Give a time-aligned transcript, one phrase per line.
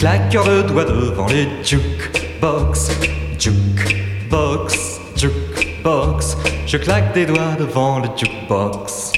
[0.00, 2.90] claqueur de doigts devant les jukebox,
[3.38, 6.38] jukebox, jukebox.
[6.66, 9.12] Je claque des doigts devant le jukebox.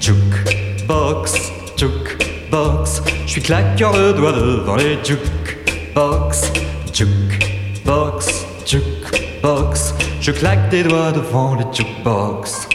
[0.00, 3.02] Jukebox, jukebox.
[3.24, 6.50] Je suis claqueur de doigts devant les jukebox,
[6.92, 9.94] jukebox, jukebox.
[10.20, 12.66] Je claque des doigts devant les jukebox.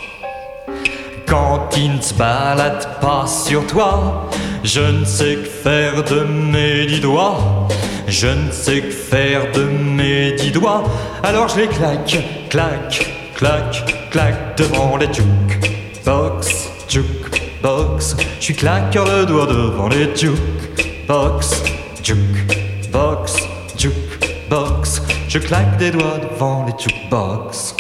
[1.27, 4.26] Quand il ne se balade pas sur toi,
[4.63, 7.67] je ne sais que faire de mes dix doigts.
[8.07, 10.83] Je ne sais que faire de mes dix doigts.
[11.23, 12.17] Alors je les claque,
[12.49, 18.15] claque, claque, claque devant les jukebox, jukebox.
[18.39, 21.63] Je suis claqueur de doigts devant les jukebox,
[22.03, 23.35] jukebox,
[23.77, 25.01] jukebox.
[25.27, 27.75] Je claque des doigts devant les jukebox.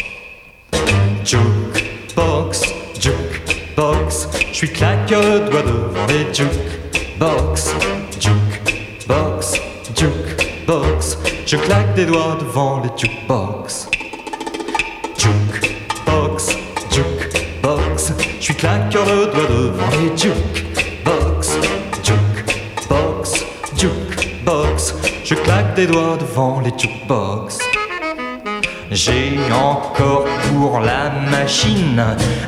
[1.23, 2.61] Jukebox,
[2.99, 4.36] jukebox.
[4.59, 7.75] Je suis claqueur de doigts devant les jukebox,
[8.19, 9.53] jukebox,
[9.95, 11.17] jukebox.
[11.45, 13.87] Je claque des doigts devant les jukebox.
[15.15, 16.55] Jukebox,
[16.91, 18.13] jukebox.
[18.39, 21.59] Je suis claqueur de doigts devant les jukebox,
[22.03, 23.45] jukebox,
[23.77, 24.95] jukebox.
[25.23, 27.66] Je claque des doigts devant les jukebox.
[28.91, 32.01] J'ai encore pour la machine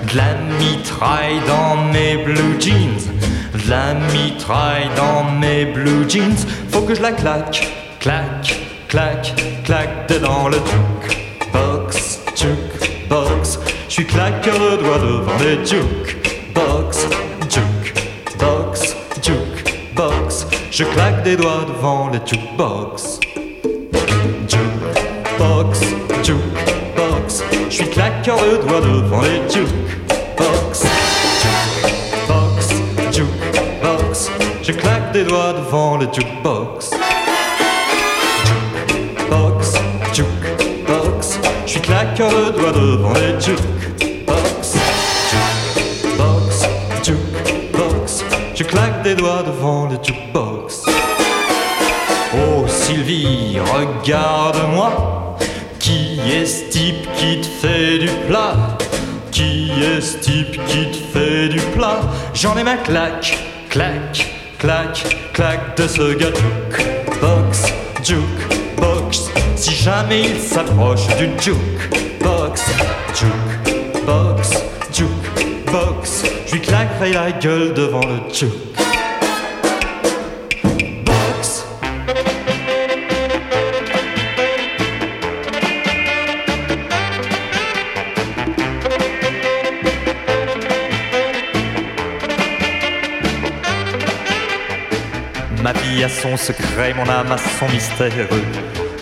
[0.10, 3.12] de la mitraille dans mes blue jeans.
[3.54, 6.38] De la mitraille dans mes blue jeans.
[6.70, 7.68] Faut que je la claque,
[8.00, 8.56] claque,
[8.88, 9.34] claque,
[9.66, 13.60] claque dedans le jukebox, jukebox.
[13.90, 17.08] Je suis claqueur de doigts devant les jukebox,
[17.50, 20.48] jukebox, jukebox.
[20.72, 23.20] Je claque des doigts devant les jukebox.
[24.48, 25.99] Jukebox.
[27.70, 30.84] Je suis claqueur de doigts devant les jukebox.
[31.44, 32.70] Jukebox,
[33.12, 34.32] jukebox.
[34.64, 36.90] Je claque des doigts devant les jukebox.
[38.88, 39.74] Jukebox,
[40.14, 41.40] jukebox.
[41.68, 44.74] Je suis claqueur de doigts devant les jukebox.
[46.02, 46.66] Jukebox,
[47.04, 48.24] jukebox.
[48.56, 50.86] Je claque des doigts devant les jukebox.
[52.34, 55.19] Oh Sylvie, regarde-moi.
[56.24, 58.78] Qui est ce type qui te fait du plat?
[59.32, 62.02] Qui est ce type qui te fait du plat?
[62.34, 63.38] J'en ai ma claque,
[63.70, 69.30] claque, claque, claque de ce gars jukebox, jukebox.
[69.56, 72.66] Si jamais il s'approche du jukebox,
[73.16, 74.50] jukebox,
[74.94, 78.69] jukebox, je lui claquerai la gueule devant le jukebox.
[96.04, 98.28] A son secret, mon âme a son mystère.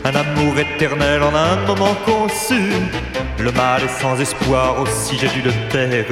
[0.04, 2.72] Un amour éternel en un moment conçu.
[3.40, 6.06] Le mal est sans espoir, aussi j'ai dû le taire.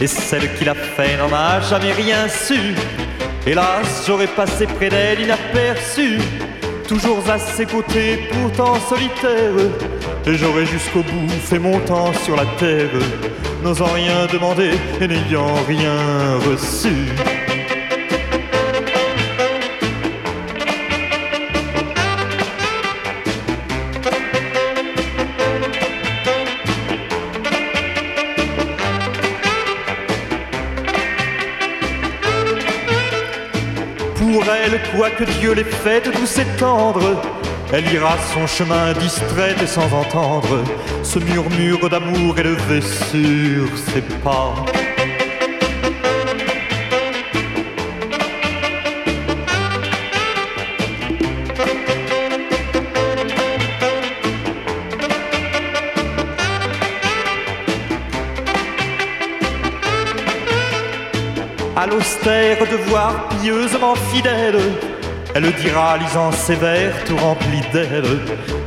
[0.00, 2.74] Et celle qui l'a fait n'en a jamais rien su.
[3.46, 6.18] Hélas, j'aurais passé près d'elle inaperçu.
[6.88, 9.58] Toujours à ses côtés, pourtant solitaire.
[10.26, 12.88] Et j'aurais jusqu'au bout fait mon temps sur la terre.
[13.62, 17.06] N'osant rien demander et n'ayant rien reçu.
[34.96, 37.20] Quoi que Dieu l'ait faite douce et tendre,
[37.72, 40.64] elle ira son chemin distraite et sans entendre
[41.02, 44.54] ce murmure d'amour élevé sur ses pas.
[61.78, 64.58] À l'austère devoir pieusement fidèle,
[65.36, 68.20] elle dira, lisant ses vers tout remplis d'elle,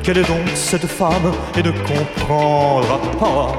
[0.04, 1.34] quelle est donc cette femme?
[1.58, 3.58] Et ne comprendra pas.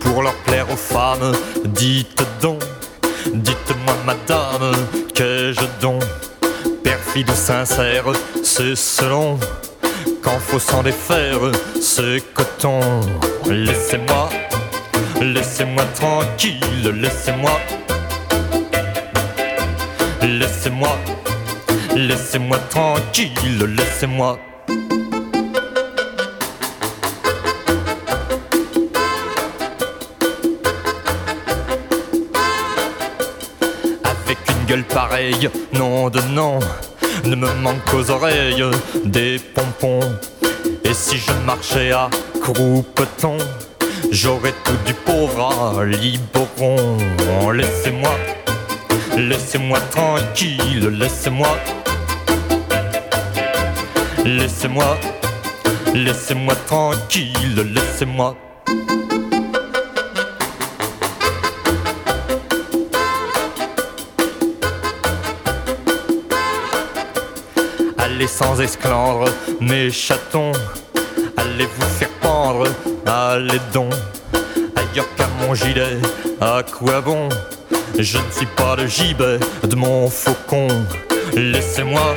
[0.00, 1.32] Pour leur plaire aux femmes,
[7.54, 8.06] sincère,
[8.42, 9.38] c'est selon
[10.22, 11.38] Quand faut s'en défaire,
[11.80, 12.80] ce coton
[13.48, 14.28] Laissez-moi,
[15.20, 17.56] laissez-moi tranquille, laissez-moi
[20.22, 20.98] Laissez-moi,
[21.94, 24.38] Laissez-moi tranquille, laissez-moi.
[34.02, 36.58] Avec une gueule pareille, non de non,
[37.26, 38.64] ne me manque aux oreilles
[39.04, 40.00] des pompons.
[40.84, 42.10] Et si je marchais à
[42.42, 43.38] croupeton,
[44.10, 46.98] j'aurais tout du pauvre à Liboron.
[47.52, 48.14] Laissez-moi,
[49.16, 51.56] laissez-moi tranquille, laissez-moi.
[54.24, 54.98] Laissez-moi,
[55.94, 58.36] laissez-moi tranquille, laissez-moi.
[68.26, 69.26] Sans esclandre,
[69.60, 70.52] mes chatons,
[71.36, 72.66] allez vous faire pendre,
[73.06, 73.92] allez donc,
[74.74, 75.98] ailleurs qu'à mon gilet,
[76.40, 77.28] à quoi bon?
[77.96, 80.66] Je ne suis pas le gibet de mon faucon,
[81.34, 82.16] laissez-moi.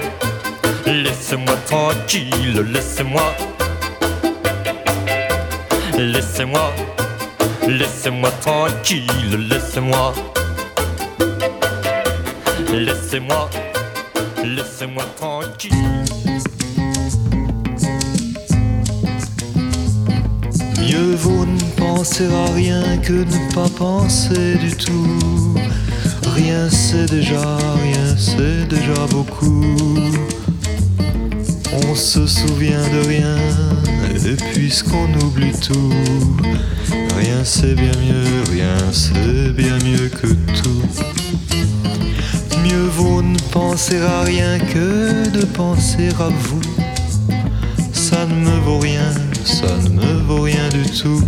[0.86, 3.34] Laissez-moi tranquille, laissez-moi.
[5.98, 6.74] Laissez-moi,
[7.68, 10.14] laissez-moi tranquille, laissez-moi.
[12.72, 13.50] Laissez-moi,
[14.44, 15.97] laissez-moi tranquille.
[20.88, 25.54] Mieux vaut ne penser à rien que ne pas penser du tout.
[26.34, 29.66] Rien c'est déjà, rien c'est déjà beaucoup.
[31.74, 33.36] On se souvient de rien,
[34.16, 35.92] et puisqu'on oublie tout,
[37.18, 40.28] rien c'est bien mieux, rien c'est bien mieux que
[40.62, 40.84] tout.
[42.64, 46.62] Mieux vaut ne penser à rien que de penser à vous.
[47.92, 49.12] Ça ne me vaut rien,
[49.48, 51.24] ça ne me vaut rien du tout.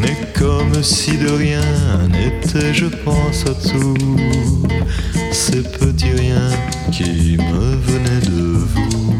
[0.00, 1.62] Mais comme si de rien
[2.08, 3.94] n'était, je pense à tout.
[5.30, 6.50] Ces petits riens
[6.90, 9.14] qui me venaient de vous.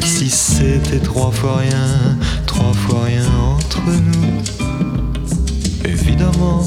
[0.00, 4.42] Si c'était trois fois rien, trois fois rien entre nous.
[5.84, 6.66] Évidemment,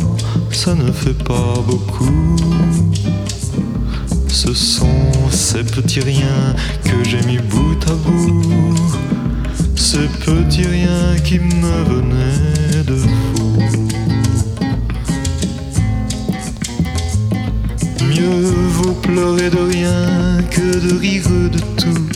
[0.51, 2.37] ça ne fait pas beaucoup.
[4.29, 8.75] Ce sont ces petits riens que j'ai mis bout à bout.
[9.75, 13.07] Ces petits riens qui me venaient de vous.
[18.09, 22.07] Mieux vaut pleurer de rien que de rire de tout.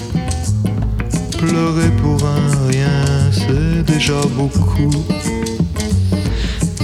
[1.38, 4.92] Pleurer pour un rien, c'est déjà beaucoup.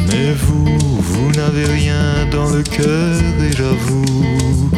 [0.09, 4.71] Mais vous, vous n'avez rien dans le cœur et j'avoue,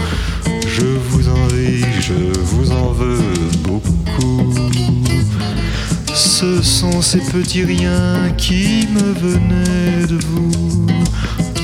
[2.10, 3.22] je vous en veux
[3.64, 4.54] beaucoup.
[6.14, 10.88] Ce sont ces petits riens qui me venaient de vous.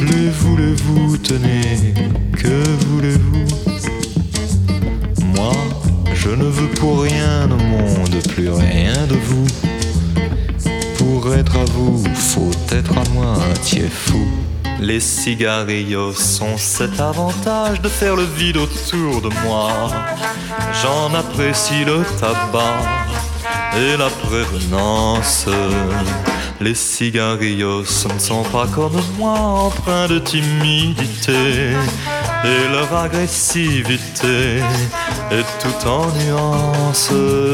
[0.01, 1.93] Les voulez-vous, tenez,
[2.37, 3.45] que voulez-vous?
[5.35, 5.53] Moi,
[6.13, 9.47] je ne veux pour rien au monde, plus rien de vous.
[10.97, 14.44] Pour être à vous, faut être à moitié fou.
[14.79, 19.71] Les cigarillos ont cet avantage de faire le vide autour de moi.
[20.81, 22.81] J'en apprécie le tabac
[23.77, 25.47] et la prévenance.
[26.61, 31.73] Les cigarillos ne sont pas comme moi, empreints de timidité.
[32.45, 34.59] Et leur agressivité
[35.31, 37.11] est tout en nuances,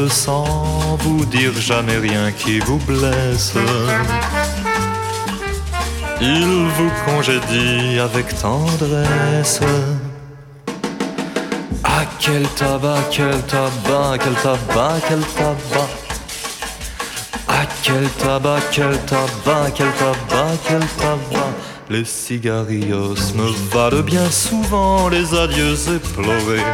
[0.08, 3.54] sans vous dire jamais rien qui vous blesse.
[6.24, 9.60] Ils vous congédient avec tendresse.
[11.82, 15.88] Ah, quel tabac, quel tabac, quel tabac, quel tabac.
[17.48, 21.50] Ah, quel tabac, quel tabac, quel tabac, quel tabac.
[21.90, 26.70] Les cigarillos me valent bien souvent les adieux éplorés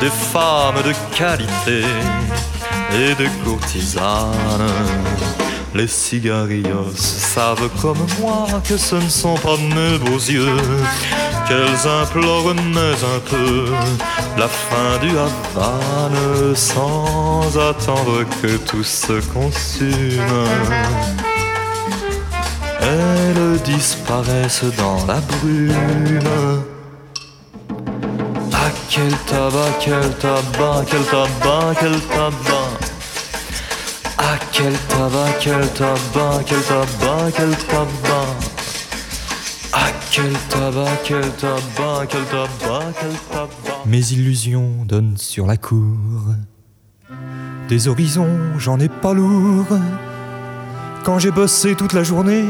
[0.00, 1.82] des femmes de qualité
[2.92, 4.30] et des courtisanes.
[5.74, 10.56] Les cigarillos savent comme moi que ce ne sont pas mes beaux yeux
[11.46, 13.66] qu'elles implorent mais un peu
[14.36, 20.44] la fin du Havane sans attendre que tout se consume.
[22.80, 26.20] Elles disparaissent dans la brume.
[28.52, 32.69] Ah quel tabac, quel tabac, quel tabac, quel tabac.
[34.52, 37.90] Quel tabac, quel tabac, quel tabac.
[39.72, 43.86] Ah quel tabac, quel tabac, quel tabac, quel tabac.
[43.86, 46.34] Mes illusions donnent sur la cour.
[47.68, 49.66] Des horizons, j'en ai pas lourd.
[51.04, 52.44] Quand j'ai bossé toute la journée,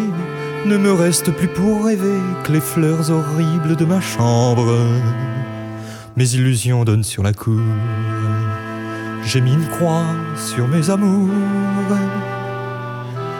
[0.66, 4.66] ne me reste plus pour rêver que les fleurs horribles de ma chambre.
[6.16, 7.60] mes illusions donnent sur la cour.
[9.24, 11.30] J'ai mis une croix sur mes amours.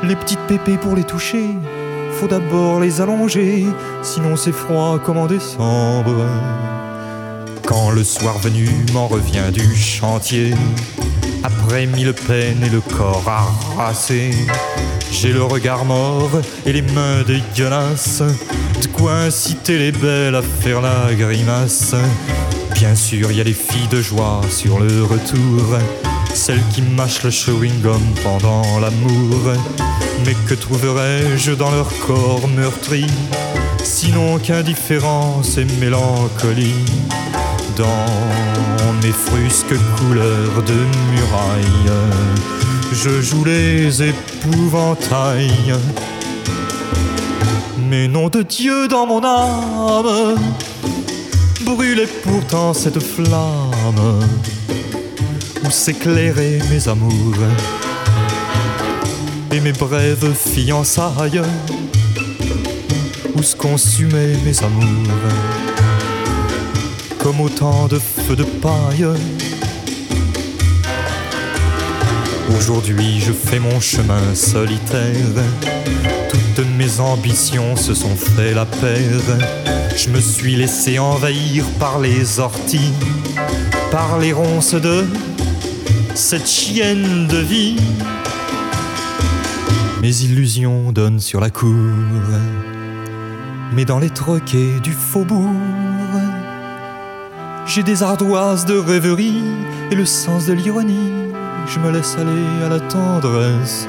[0.02, 1.50] Les petites pépées pour les toucher,
[2.12, 3.66] faut d'abord les allonger,
[4.02, 6.26] sinon c'est froid comme en décembre.
[7.66, 10.54] Quand le soir venu m'en revient du chantier,
[11.42, 14.30] après mille peines et le corps arrasé,
[15.12, 16.30] j'ai le regard mort
[16.66, 18.22] et les mains dégueulasses,
[18.82, 21.94] de quoi inciter les belles à faire la grimace.
[22.74, 25.78] Bien sûr, il y a les filles de joie sur le retour,
[26.34, 29.54] celles qui mâchent le chewing-gum pendant l'amour.
[30.24, 33.06] Mais que trouverais-je dans leur corps meurtri,
[33.82, 36.74] sinon qu'indifférence et mélancolie?
[37.80, 40.74] Dans mes frusques couleurs de
[41.14, 41.96] muraille,
[42.92, 45.74] je joue les épouvantails.
[47.88, 50.36] Mais nom de Dieu dans mon âme,
[51.64, 54.20] brûlait pourtant cette flamme
[55.64, 57.46] où s'éclairer mes amours
[59.52, 61.40] et mes brèves fiançailles
[63.34, 65.08] où se consumaient mes amours
[67.22, 69.06] comme autant de feux de paille.
[72.56, 75.14] Aujourd'hui je fais mon chemin solitaire,
[76.56, 79.38] toutes mes ambitions se sont fait la paire.
[79.96, 82.92] Je me suis laissé envahir par les orties,
[83.90, 85.04] par les ronces de
[86.14, 87.76] cette chienne de vie.
[90.00, 91.92] Mes illusions donnent sur la cour,
[93.74, 95.50] mais dans les troquets du faubourg,
[97.72, 99.44] j'ai des ardoises de rêverie
[99.92, 101.12] et le sens de l'ironie.
[101.68, 103.86] Je me laisse aller à la tendresse.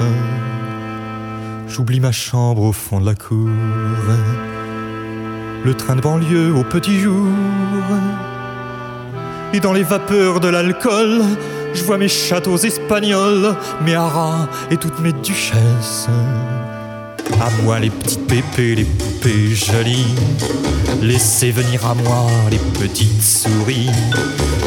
[1.66, 3.48] J'oublie ma chambre au fond de la cour,
[5.64, 7.26] le train de banlieue au petit jour.
[9.52, 11.22] Et dans les vapeurs de l'alcool,
[11.74, 16.08] je vois mes châteaux espagnols, mes haras et toutes mes duchesses.
[17.40, 20.14] À moi les petites pépées, les poupées jolies.
[21.00, 23.90] Laissez venir à moi les petites souris.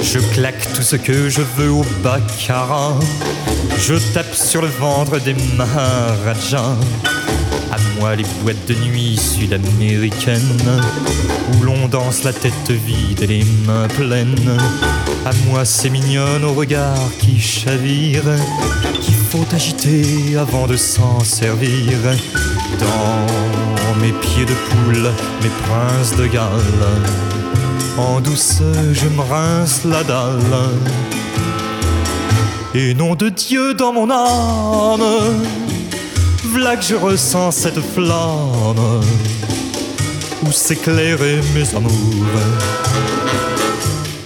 [0.02, 2.94] Je claque tout ce que je veux au baccarat.
[3.80, 6.76] Je tape sur le ventre des maharajas.
[7.76, 10.62] À moi les boîtes de nuit sud-américaines
[11.52, 14.58] où l'on danse la tête vide et les mains pleines.
[15.26, 18.24] À moi ces mignonnes au regard qui chavire,
[19.02, 22.00] qu'il faut agiter avant de s'en servir.
[22.80, 25.12] Dans mes pieds de poule,
[25.44, 26.88] mes princes de Galles,
[27.98, 28.62] en douce
[28.94, 30.70] je me rince la dalle.
[32.74, 35.02] Et nom de Dieu dans mon âme,
[36.54, 39.02] v'là que je ressens cette flamme
[40.44, 42.40] où s'éclairer mes amours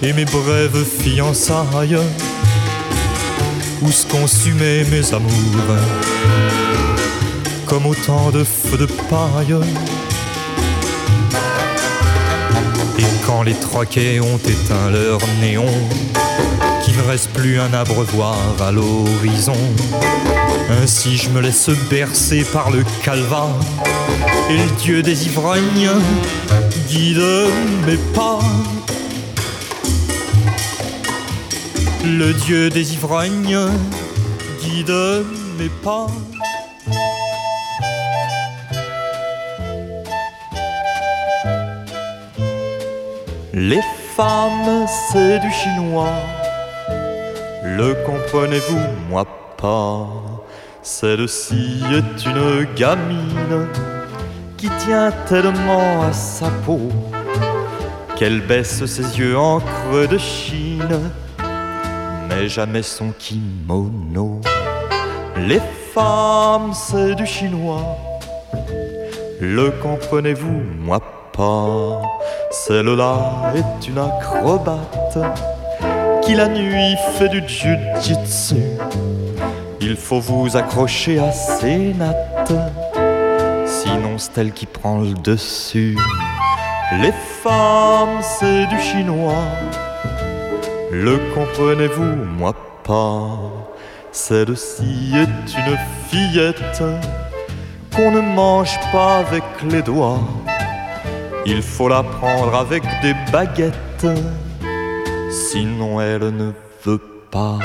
[0.03, 1.99] et mes brèves fiançailles
[3.81, 5.77] où se consumaient mes amours
[7.65, 9.55] comme autant de feux de paille.
[12.97, 15.67] Et quand les troquets ont éteint leur néon,
[17.01, 19.57] ne reste plus un abreuvoir à l'horizon,
[20.81, 23.47] ainsi je me laisse bercer par le calva
[24.49, 25.89] et le dieu des ivrognes
[26.87, 27.23] guide
[27.85, 28.39] mes pas.
[32.05, 33.69] Le dieu des ivrognes
[34.61, 34.93] guide
[35.57, 36.07] mes pas.
[43.53, 43.81] Les
[44.15, 46.38] femmes, c'est du chinois.
[47.79, 48.77] Le comprenez-vous,
[49.09, 50.05] moi pas.
[50.81, 53.67] Celle-ci est une gamine
[54.57, 56.89] qui tient tellement à sa peau
[58.17, 60.99] qu'elle baisse ses yeux en creux de Chine,
[62.27, 64.41] mais jamais son kimono.
[65.37, 65.61] Les
[65.93, 67.95] femmes, c'est du chinois.
[69.39, 70.99] Le comprenez-vous, moi
[71.31, 72.01] pas.
[72.51, 75.17] Celle-là est une acrobate
[76.29, 78.57] qui la nuit fait du jujitsu.
[79.81, 82.53] Il faut vous accrocher à ses nattes,
[83.65, 85.97] sinon c'est elle qui prend le dessus.
[87.01, 89.43] Les femmes, c'est du chinois.
[90.91, 93.39] Le comprenez-vous, moi pas?
[94.11, 95.77] Celle-ci est une
[96.09, 96.83] fillette
[97.95, 100.19] qu'on ne mange pas avec les doigts.
[101.47, 104.05] Il faut la prendre avec des baguettes,
[105.29, 106.51] sinon elle ne
[106.83, 107.59] veut pas.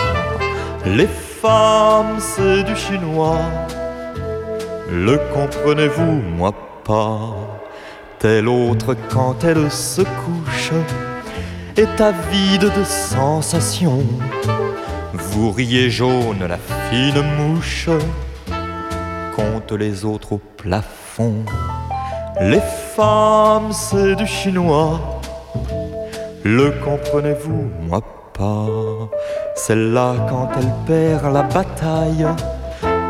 [0.87, 3.41] Les femmes, c'est du chinois.
[4.91, 6.53] Le comprenez-vous, moi
[6.85, 7.35] pas.
[8.19, 10.73] Telle autre quand elle se couche,
[11.77, 14.05] est avide de sensations.
[15.13, 16.59] Vous riez jaune, la
[16.91, 17.89] fine mouche
[19.35, 21.45] compte les autres au plafond.
[22.41, 22.61] Les
[22.97, 25.14] femmes, c'est du chinois.
[26.47, 28.03] Le comprenez-vous, moi
[28.37, 28.67] pas.
[29.57, 32.27] Celle-là, quand elle perd la bataille,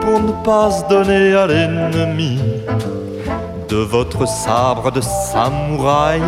[0.01, 2.41] pour ne pas se donner à l'ennemi,
[3.69, 6.23] de votre sabre de samouraï,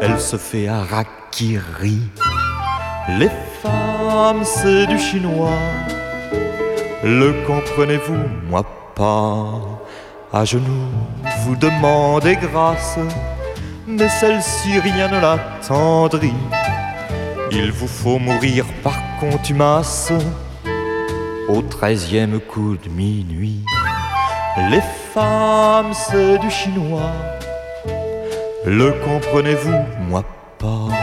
[0.00, 2.00] elle se fait harakiri.
[3.18, 3.30] Les
[3.62, 5.60] femmes, c'est du chinois.
[7.04, 9.50] Le comprenez-vous, moi pas.
[10.32, 10.88] À genoux,
[11.42, 12.98] vous demandez grâce,
[13.88, 16.34] mais celle-ci rien ne l'attendrit.
[17.50, 20.12] Il vous faut mourir par contumace
[21.48, 23.64] au treizième coup de minuit.
[24.70, 24.82] Les
[25.14, 27.12] femmes, c'est du chinois.
[28.66, 30.24] Le comprenez-vous, moi
[30.58, 30.97] pas?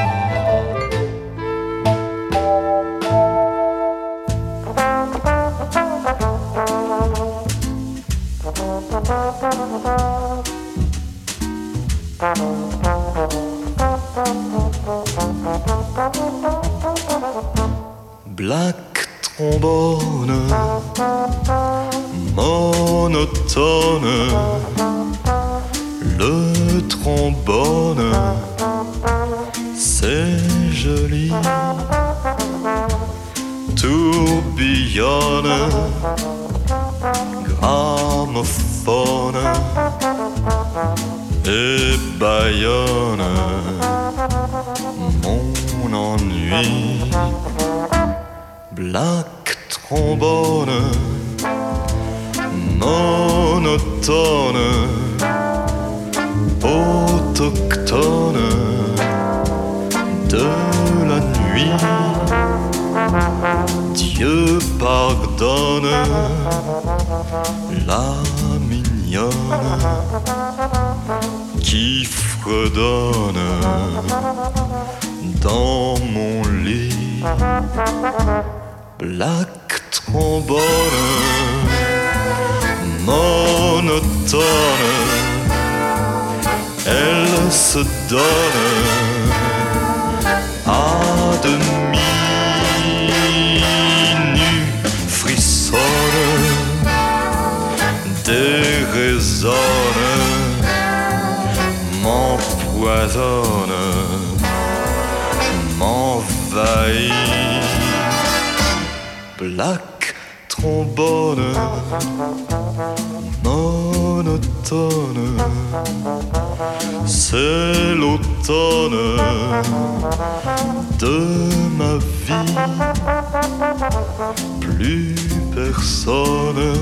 [124.62, 125.16] Plus
[125.54, 126.74] personne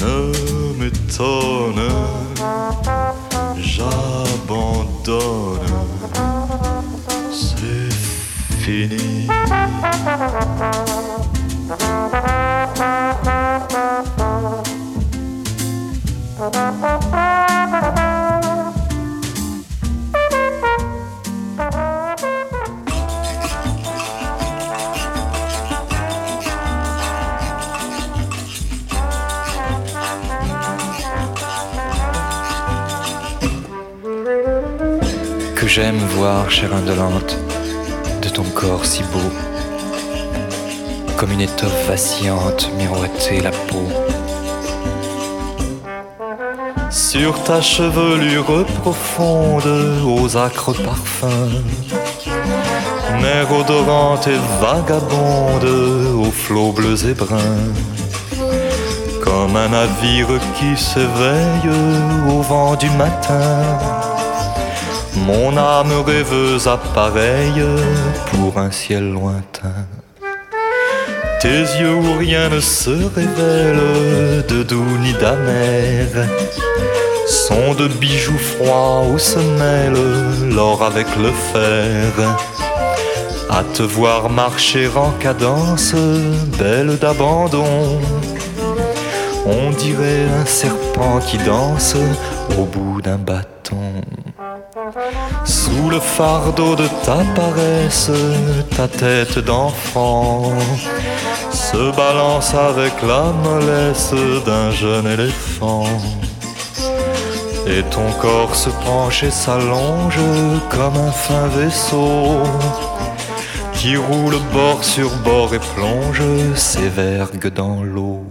[0.00, 0.32] ne
[0.78, 1.82] m'étonne,
[3.56, 5.04] j'abandonne,
[7.30, 7.92] c'est
[8.58, 9.28] fini.
[36.48, 37.36] Chère indolente,
[38.22, 39.30] de ton corps si beau,
[41.18, 43.86] comme une étoffe vacillante miroiter la peau.
[46.90, 49.68] Sur ta chevelure profonde,
[50.06, 51.62] aux acres parfums,
[53.20, 55.70] mer odorante et vagabonde,
[56.24, 57.74] aux flots bleus et bruns,
[59.22, 61.68] comme un navire qui s'éveille
[62.30, 64.03] au vent du matin.
[65.16, 67.64] Mon âme rêveuse appareille
[68.26, 69.86] pour un ciel lointain.
[71.40, 76.08] Tes yeux où rien ne se révèle de doux ni d'amer
[77.26, 82.38] sont de bijoux froids où se mêle l'or avec le fer.
[83.50, 85.94] À te voir marcher en cadence,
[86.58, 88.00] belle d'abandon,
[89.46, 91.94] on dirait un serpent qui danse
[92.58, 93.53] au bout d'un bâton.
[95.74, 98.10] Sous le fardeau de ta paresse,
[98.76, 100.52] ta tête d'enfant
[101.50, 104.14] se balance avec la mollesse
[104.46, 105.86] d'un jeune éléphant.
[107.66, 110.20] Et ton corps se penche et s'allonge
[110.70, 112.38] comme un fin vaisseau
[113.72, 116.22] qui roule bord sur bord et plonge
[116.54, 118.22] ses vergues dans l'eau.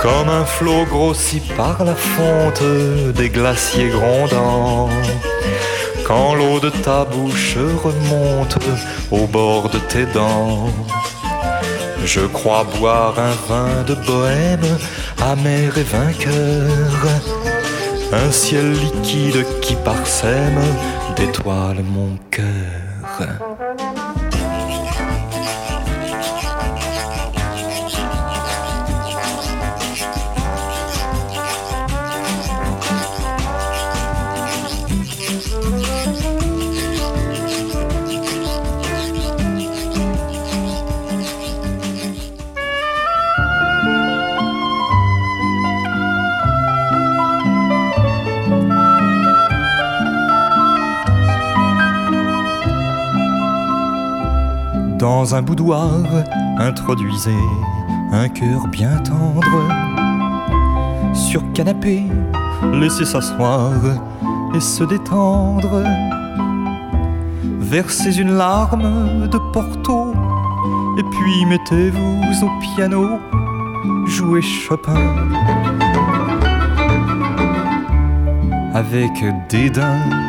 [0.00, 2.62] Comme un flot grossi par la fonte
[3.14, 4.88] des glaciers grondants.
[6.06, 8.58] Quand l'eau de ta bouche remonte
[9.10, 10.68] au bord de tes dents.
[12.04, 14.78] Je crois boire un vin de bohème,
[15.22, 16.90] amer et vainqueur.
[18.12, 20.60] Un ciel liquide qui parsème
[21.16, 23.53] d'étoiles mon cœur.
[55.04, 56.00] Dans un boudoir,
[56.56, 57.36] introduisez
[58.10, 59.44] un cœur bien tendre.
[61.12, 62.04] Sur canapé,
[62.72, 63.74] laissez s'asseoir
[64.54, 65.84] et se détendre.
[67.60, 70.14] Versez une larme de Porto
[70.96, 73.18] et puis mettez-vous au piano,
[74.06, 74.94] jouez Chopin.
[78.72, 80.23] Avec dédain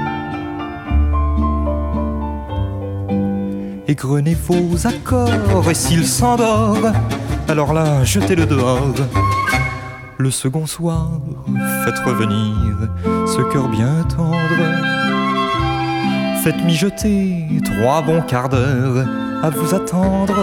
[3.95, 6.91] égrenez vos accords, et s'il s'endort,
[7.47, 8.93] alors là, jetez-le dehors.
[10.17, 11.11] Le second soir,
[11.85, 12.53] faites revenir
[13.25, 14.65] ce cœur bien tendre.
[16.43, 19.07] Faites mijoter trois bons quarts d'heure
[19.41, 20.35] à vous attendre.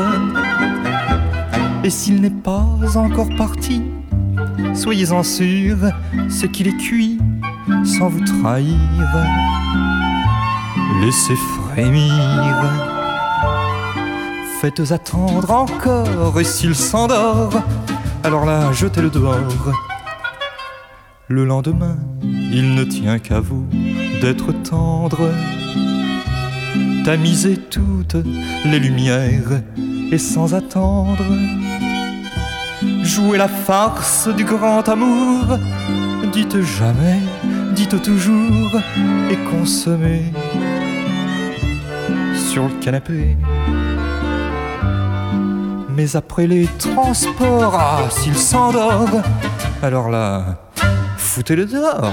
[1.85, 3.83] Et s'il n'est pas encore parti,
[4.75, 5.77] soyez-en sûr,
[6.31, 7.19] c'est qu'il est cuit
[7.85, 8.79] sans vous trahir.
[11.03, 12.92] Laissez frémir
[14.63, 17.53] faites attendre encore, et s'il s'endort,
[18.23, 19.73] alors là, jetez-le dehors.
[21.27, 23.67] Le lendemain, il ne tient qu'à vous
[24.21, 25.33] d'être tendre,
[27.05, 28.19] tamiser toutes
[28.65, 29.63] les lumières
[30.13, 31.25] et sans attendre,
[33.03, 35.59] jouer la farce du grand amour,
[36.33, 37.19] dites jamais,
[37.75, 38.81] dites toujours,
[39.29, 40.33] et consommez
[42.37, 43.37] sur le canapé
[46.15, 49.23] après les transports, ah, s'il s'endort,
[49.83, 50.57] alors là,
[51.17, 52.13] foutez-le dehors.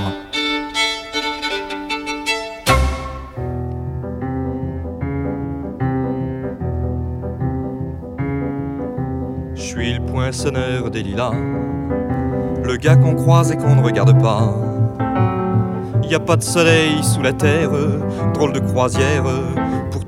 [9.55, 11.33] Je suis le poinçonneur des lilas,
[12.63, 14.53] le gars qu'on croise et qu'on ne regarde pas.
[16.07, 17.71] Y a pas de soleil sous la terre,
[18.33, 19.25] drôle de croisière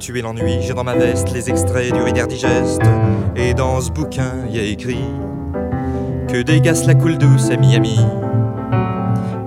[0.02, 2.82] tuer l'ennui, j'ai dans ma veste les extraits du Reader Digest.
[3.36, 5.06] Et dans ce bouquin, y a écrit
[6.28, 8.00] que dégasse la coule douce à Miami.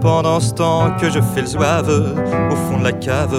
[0.00, 2.14] Pendant ce temps que je fais le zouave
[2.52, 3.36] au fond de la cave,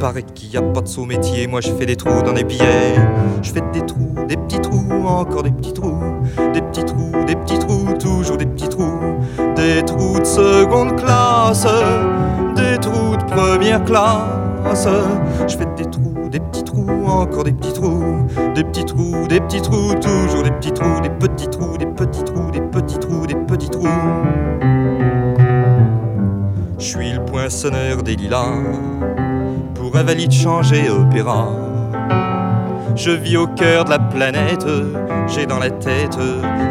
[0.00, 1.46] paraît qu'il y a pas de sous métier.
[1.46, 2.96] Moi je fais des trous dans des billets,
[3.42, 6.02] je fais des trous, des petits trous, encore des petits trous,
[6.52, 9.18] des petits trous, des petits trous, toujours des petits trous,
[9.54, 11.66] des trous de seconde classe,
[12.56, 14.88] des trous de première classe.
[15.46, 16.09] Je fais des trous
[16.40, 20.50] des petits trous, encore des petits trous, des petits trous, des petits trous, toujours des
[20.50, 23.88] petits trous, des petits trous, des petits trous, des petits trous, des petits trous.
[26.78, 28.54] Je suis le poinçonneur des lilas,
[29.74, 31.48] pour un valide changer opéra.
[32.96, 34.66] Je vis au cœur de la planète,
[35.28, 36.18] j'ai dans la tête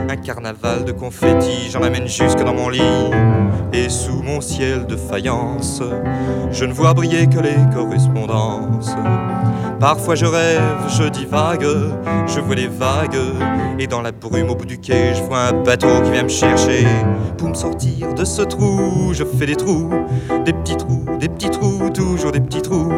[0.09, 2.81] un carnaval de confettis, j'en amène jusque dans mon lit.
[3.71, 5.81] Et sous mon ciel de faïence,
[6.51, 8.95] je ne vois briller que les correspondances.
[9.79, 11.65] Parfois je rêve, je divague,
[12.27, 13.17] je vois les vagues,
[13.79, 16.29] et dans la brume au bout du quai, je vois un bateau qui vient me
[16.29, 16.85] chercher.
[17.37, 19.89] Pour me sortir de ce trou, je fais des trous,
[20.43, 22.91] des petits trous, des petits trous, toujours des petits trous.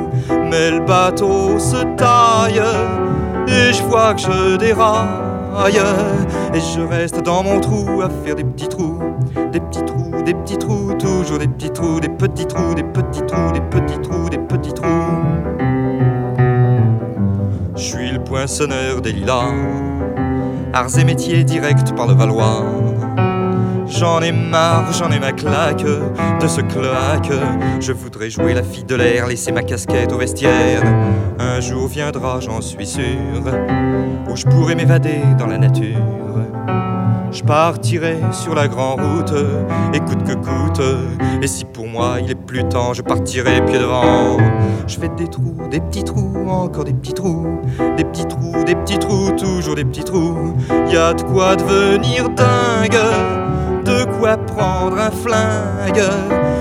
[0.50, 2.64] Mais le bateau se taille,
[3.48, 5.82] et je vois que je déraille,
[6.54, 8.98] et je reste dans mon trou à faire des petits trous,
[9.54, 13.22] des petits trous, des petits trous, toujours des petits trous, des petits trous, des petits
[13.28, 14.88] trous, des petits trous, des petits trous.
[17.76, 19.54] Je suis le poinçonneur des lilas,
[20.74, 22.66] arts et métiers direct par le Valois.
[23.88, 27.32] J'en ai marre, j'en ai ma claque de ce cloaque.
[27.80, 30.82] Je voudrais jouer la fille de l'air, laisser ma casquette au vestiaire.
[31.40, 33.04] Un jour viendra, j'en suis sûr,
[34.30, 35.98] où je pourrai m'évader dans la nature.
[37.32, 39.34] Je partirai sur la grande route,
[39.94, 40.82] écoute que coûte.
[41.42, 44.38] Et si pour moi il est plus temps, je partirai pied devant.
[44.88, 47.60] Je fais des trous, des petits trous, encore des petits trous,
[47.98, 50.56] des petits trous, des petits trous, toujours des petits trous.
[50.90, 53.00] Y a de quoi devenir dingue
[54.02, 56.02] de quoi prendre un flingue,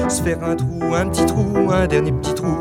[0.08, 2.54] se faire un trou, un petit trou, un dernier petit trou,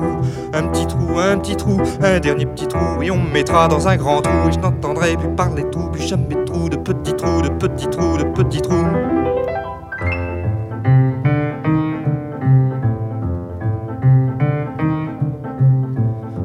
[0.54, 3.88] un petit trou, un petit trou, un dernier petit trou, et on me mettra dans
[3.90, 7.14] un grand trou, et je n'entendrai plus parler tout, plus jamais de trou, de petits
[7.14, 8.76] trous, de petits trous, de petits trous.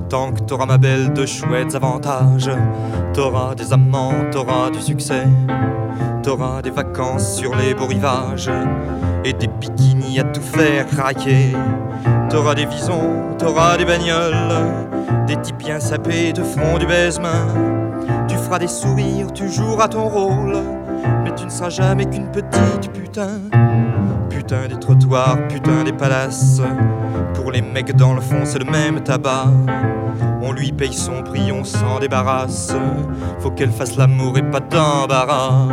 [0.09, 2.51] Tant que t'auras ma belle de chouettes avantages,
[3.12, 5.25] t'auras des amants, t'auras du succès.
[6.25, 8.51] T'auras des vacances sur les beaux rivages
[9.27, 11.53] et des bikinis à tout faire craquer.
[12.31, 14.35] T'auras des visons, t'auras des bagnoles,
[15.27, 17.29] des types bien sapés te feront du baisement.
[18.27, 20.57] Tu feras des sourires, tu joueras ton rôle,
[21.25, 23.41] mais tu ne seras jamais qu'une petite putain.
[24.31, 26.63] Putain des trottoirs, putain des palaces.
[27.35, 29.49] Pour les mecs dans le fond, c'est le même tabac.
[30.46, 32.74] On lui paye son prix, on s'en débarrasse.
[33.38, 35.68] Faut qu'elle fasse l'amour et pas d'embarras.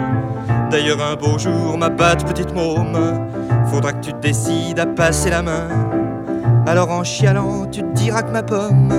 [0.71, 3.27] D'ailleurs, un beau jour, ma patte petite môme,
[3.65, 5.67] faudra que tu te décides à passer la main.
[6.65, 8.93] Alors en chialant, tu te diras que ma pomme,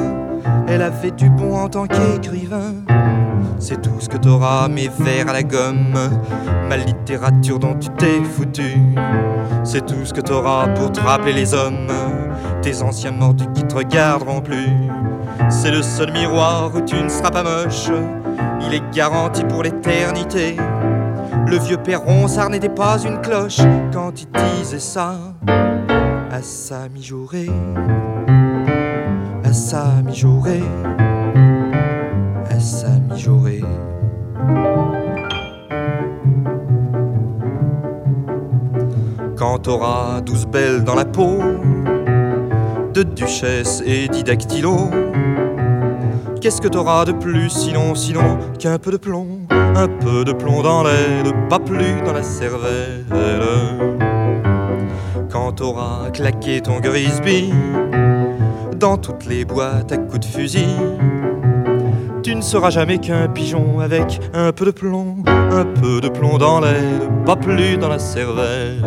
[0.69, 2.75] elle avait du bon en tant qu'écrivain.
[3.59, 5.99] C'est tout ce que t'auras, mes vers à la gomme,
[6.69, 8.77] ma littérature dont tu t'es foutu.
[9.65, 11.89] C'est tout ce que t'auras pour te rappeler les hommes,
[12.61, 14.69] tes anciens mordus qui te regarderont plus.
[15.51, 17.91] C'est le seul miroir où tu ne seras pas moche,
[18.67, 20.57] il est garanti pour l'éternité.
[21.47, 23.61] Le vieux perron, ça n'était pas une cloche
[23.93, 25.15] quand il disait ça
[26.31, 27.51] à sa mijaurée,
[29.45, 30.63] à sa mijaurée,
[32.51, 33.63] à sa mijaurée.
[39.37, 41.39] Quand t'auras douze belles dans la peau,
[42.95, 44.91] de duchesse et didactylo,
[46.43, 49.29] qu'est-ce que t'auras de plus sinon, sinon qu'un peu de plomb?
[49.51, 53.05] Un peu de plomb dans l'aile, pas plus dans la cervelle.
[55.31, 57.53] Quand t'auras claqué ton Grisby
[58.75, 60.67] dans toutes les boîtes à coups de fusil,
[62.25, 66.39] tu ne seras jamais qu'un pigeon avec un peu de plomb, un peu de plomb
[66.39, 68.83] dans l'aile, pas plus dans la cervelle.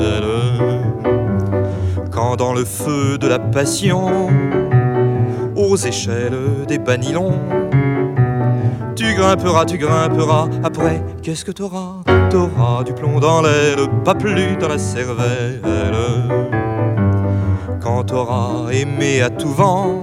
[2.11, 4.29] Quand dans le feu de la passion,
[5.75, 7.33] échelles des banilons,
[8.95, 12.01] tu grimperas, tu grimperas, après qu'est-ce que t'auras?
[12.29, 15.61] T'auras du plomb dans l'aile, pas plus dans la cervelle.
[17.81, 20.01] Quand t'auras aimé à tout vent,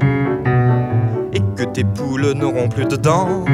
[1.33, 3.45] et que tes poules n'auront plus de dents,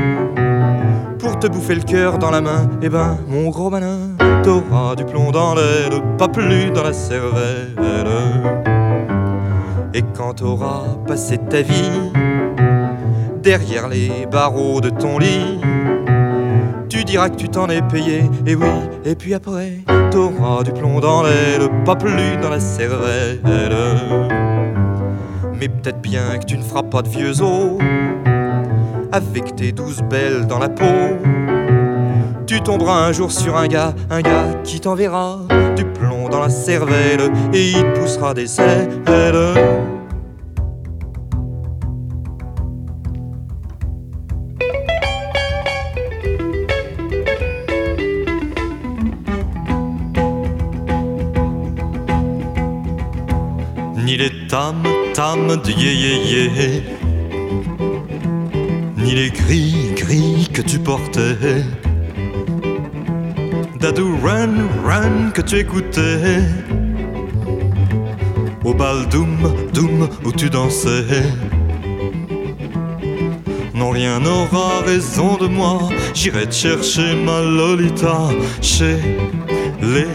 [1.19, 3.99] pour te bouffer le cœur dans la main, eh ben mon gros malin,
[4.43, 7.75] t'auras du plomb dans l'aile, pas plus dans la cervelle.
[9.99, 12.13] Et quand t'auras passé ta vie,
[13.43, 15.59] derrière les barreaux de ton lit.
[16.89, 18.69] Tu diras que tu t'en es payé, et oui,
[19.05, 19.79] et puis après,
[20.13, 23.41] t'auras du plomb dans l'aile, pas plus dans la cervelle.
[25.59, 27.81] Mais peut-être bien que tu ne feras pas de vieux os,
[29.11, 30.85] avec tes douze belles dans la peau.
[32.47, 35.41] Tu tomberas un jour sur un gars, un gars qui t'enverra
[36.41, 38.89] la cervelle, et il poussera des ailes.
[54.49, 54.83] tam
[55.15, 56.18] tam de yé,
[65.39, 66.41] que tu écoutais,
[68.65, 69.39] au bal doum
[69.73, 71.23] doum où tu dansais.
[73.73, 75.79] Non, rien n'aura raison de moi,
[76.13, 78.97] j'irai te chercher ma Lolita chez
[79.81, 80.09] les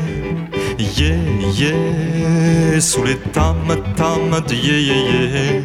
[0.99, 3.55] yeah sous les tam
[3.95, 5.63] tam de yeah.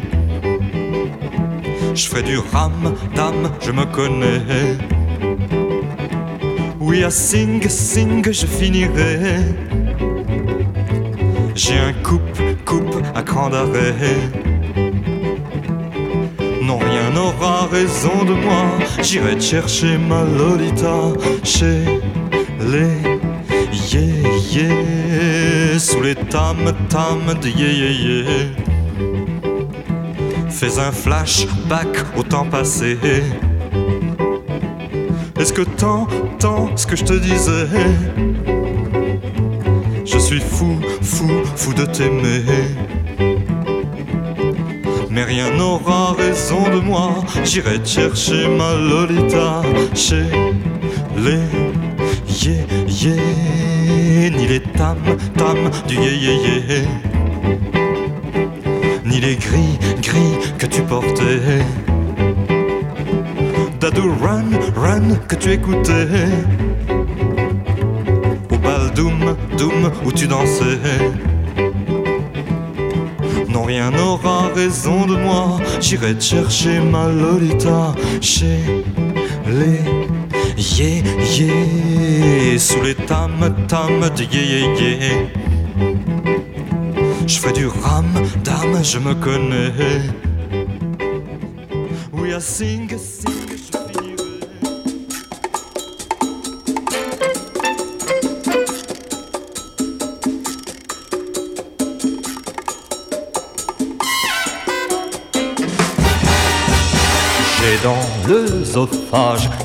[1.93, 4.98] Je ferai du ram dam, je me connais.
[6.89, 9.19] Oui, à sing sing, je finirai.
[11.53, 13.93] J'ai un coupe coupe à cran d'arrêt.
[16.63, 18.65] Non, rien n'aura raison de moi.
[19.03, 21.83] J'irai chercher ma Lolita chez
[22.59, 23.19] les
[23.91, 24.01] yeah
[24.51, 26.57] yeah sous les tam
[26.89, 28.25] tam de yeah yeah.
[30.49, 32.97] Fais un flashback au temps passé.
[35.39, 37.67] Est-ce que t'entends ce que je te disais?
[40.29, 42.43] suis fou, fou, fou de t'aimer.
[45.09, 49.63] Mais rien n'aura raison de moi, j'irai chercher ma Lolita
[49.95, 50.29] chez
[51.17, 51.47] les
[52.27, 53.09] yé
[54.29, 54.99] ni les tam
[55.35, 56.81] tam du yé yé yé,
[59.03, 61.65] ni les gris gris que tu portais.
[63.79, 66.07] Dadou run run que tu écoutais.
[68.51, 70.79] Au bal doum doum où tu dansais.
[73.47, 75.59] Non, rien n'aura raison de moi.
[75.79, 78.59] J'irai chercher ma Lolita chez
[79.47, 79.81] les
[80.57, 81.01] yé
[81.37, 83.31] yé, sous les tam
[83.67, 85.29] tam de yé yé.
[87.25, 88.11] Je fais du ram
[88.43, 89.71] dame, je me connais.
[92.11, 92.88] Oui, à sing,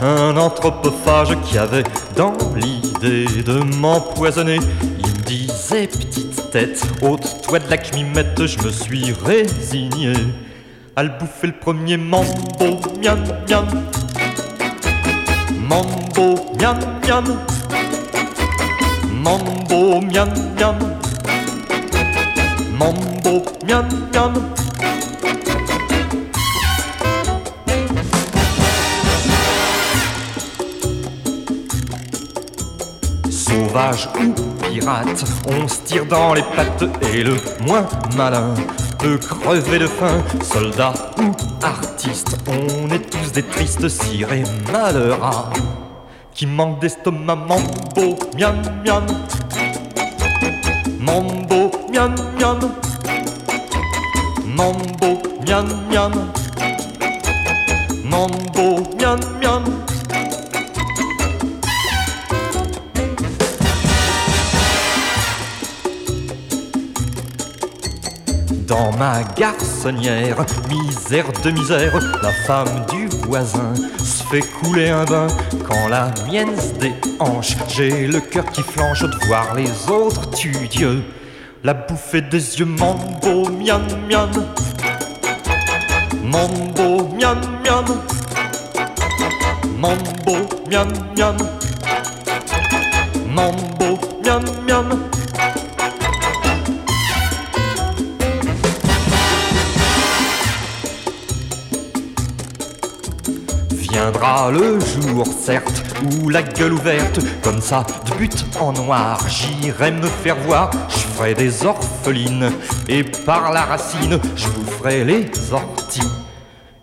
[0.02, 1.84] un anthropophage qui avait
[2.16, 4.58] dans l'idée de m'empoisonner.
[4.98, 10.14] Il me disait petite tête, ôte-toi de la cmimette, je me suis résigné
[10.96, 13.66] à le bouffer le premier mambo miam miam.
[15.68, 17.24] Mambo miam miam.
[19.12, 20.78] Mambo miam miam.
[22.78, 24.63] Mambo miam miam.
[33.74, 34.32] Sauvage ou
[34.62, 37.34] pirate, on se tire dans les pattes et le
[37.66, 37.84] moins
[38.16, 38.54] malin
[39.00, 40.22] peut crever de faim.
[40.44, 45.50] Soldat ou artiste, on est tous des tristes cires et malheureux
[46.32, 47.34] qui manquent d'estomac.
[47.34, 49.06] Mambo, miam miam.
[51.00, 52.60] Mambo, miam miam.
[54.56, 56.12] Mambo, miam miam.
[58.04, 59.83] Mambo, miam miam.
[68.74, 75.28] Dans ma garçonnière, misère de misère, la femme du voisin se fait couler un bain.
[75.64, 80.50] Quand la mienne se déhanche, j'ai le cœur qui flanche de voir les autres tu
[80.66, 81.04] Dieu.
[81.62, 84.32] La bouffée des yeux, mambo, miam miam.
[86.24, 87.84] Mambo, miam miam.
[89.78, 91.36] Mambo, miam miam.
[93.32, 95.23] Mambo, miam miam.
[104.04, 109.92] Viendra le jour, certes, où la gueule ouverte, comme ça, de but en noir, j'irai
[109.92, 112.52] me faire voir, je ferai des orphelines,
[112.86, 116.02] et par la racine, je vous ferai les orties,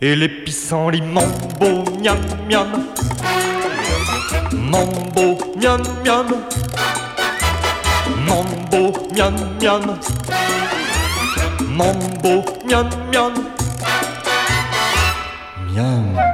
[0.02, 2.18] et les pissenlits, mambo, miam
[2.50, 2.88] miam,
[4.52, 6.26] mambo, miam miam,
[8.26, 10.00] mambo, miam miam,
[11.70, 13.34] mambo, miam miam,
[15.72, 16.31] miam.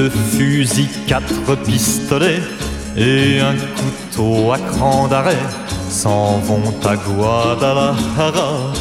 [0.00, 2.40] Deux fusils, quatre pistolets
[2.96, 5.44] et un couteau à cran d'arrêt
[5.90, 8.72] s'en vont à Guadalajara.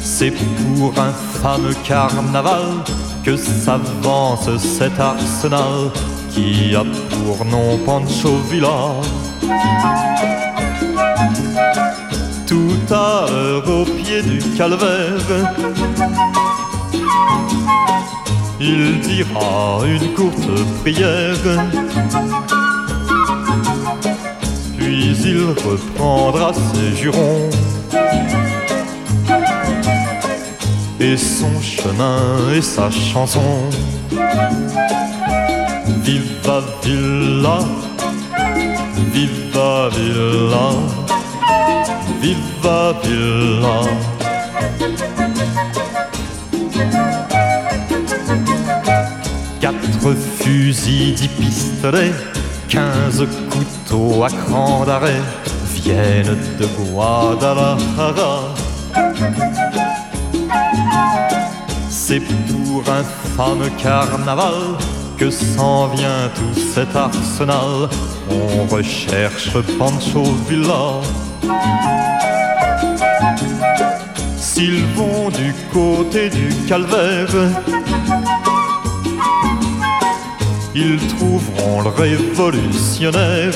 [0.00, 2.68] C'est pour un fameux carnaval
[3.24, 5.90] que s'avance cet arsenal
[6.30, 8.92] qui a pour nom Pancho Villa.
[12.46, 15.18] Tout à l'heure au pied du calvaire,
[18.60, 20.50] il dira une courte
[20.80, 21.36] prière,
[24.76, 27.48] puis il reprendra ses jurons
[31.00, 33.60] et son chemin et sa chanson.
[36.02, 37.58] Viva Villa,
[39.12, 40.70] Viva Villa,
[42.20, 44.17] Viva Villa.
[50.00, 52.12] Quatre fusils, dix pistolets,
[52.68, 55.20] quinze couteaux à cran d'arrêt
[55.74, 58.54] viennent de Guadalajara.
[61.88, 63.02] C'est pour un
[63.36, 64.76] fameux carnaval
[65.16, 67.88] que s'en vient tout cet arsenal.
[68.30, 71.00] On recherche Pancho Villa.
[74.36, 77.28] S'ils vont du côté du calvaire,
[80.78, 83.52] ils trouveront le révolutionnaire.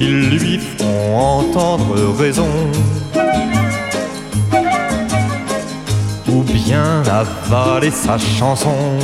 [0.00, 2.48] Ils lui feront entendre raison.
[6.28, 8.98] Ou bien avaler sa chanson.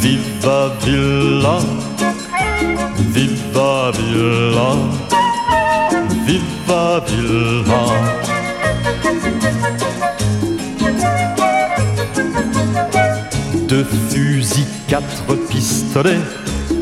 [0.00, 1.58] Viva Villa,
[3.14, 4.70] Viva Villa,
[6.26, 8.27] Viva Villa.
[13.68, 16.16] Deux fusils, quatre pistolets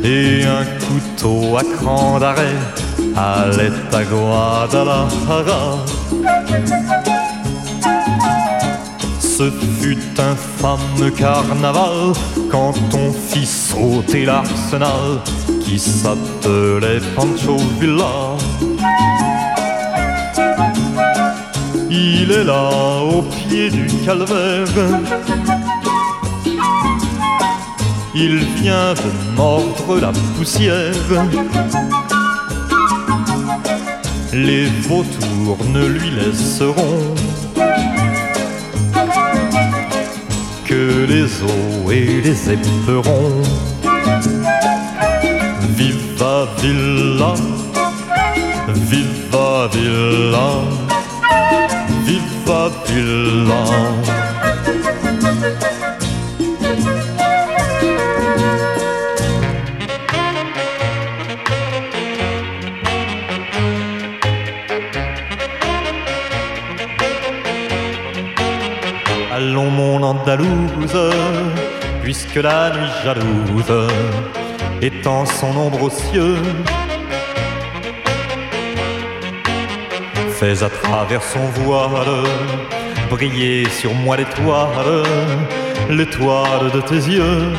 [0.05, 2.55] et un couteau à cran d'arrêt
[3.17, 5.85] allait à Guadalajara.
[9.19, 12.13] Ce fut un fameux carnaval
[12.53, 15.21] quand on fit sauter l'arsenal
[15.63, 18.37] qui s'appelait Pancho Villa.
[21.91, 22.71] Il est là
[23.03, 24.69] au pied du calvaire.
[28.19, 30.95] Il vient de mordre la poussière.
[34.33, 37.15] Les vautours ne lui laisseront
[40.65, 43.43] que les os et les éperons.
[45.77, 47.35] Viva Villa,
[48.89, 50.49] Viva Villa,
[52.07, 54.17] Viva Villa.
[72.03, 73.89] Puisque la nuit jalouse
[74.83, 76.43] étend son ombre aux cieux.
[80.33, 82.25] Fais à travers son voile
[83.09, 85.05] briller sur moi l'étoile,
[85.91, 87.53] l'étoile de tes yeux.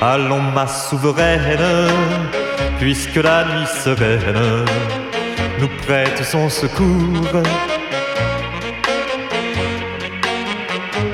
[0.00, 1.90] Allons ma souveraine,
[2.78, 4.64] puisque la nuit sereine
[5.60, 7.42] nous prête son secours.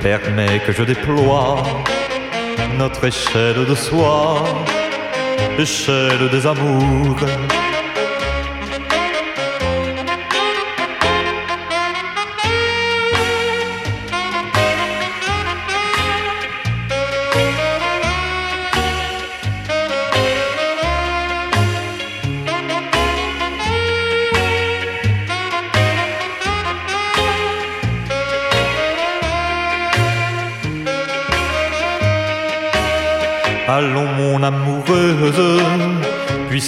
[0.03, 1.63] Permets que je déploie
[2.79, 4.43] notre échelle de soie,
[5.59, 7.25] échelle des amours.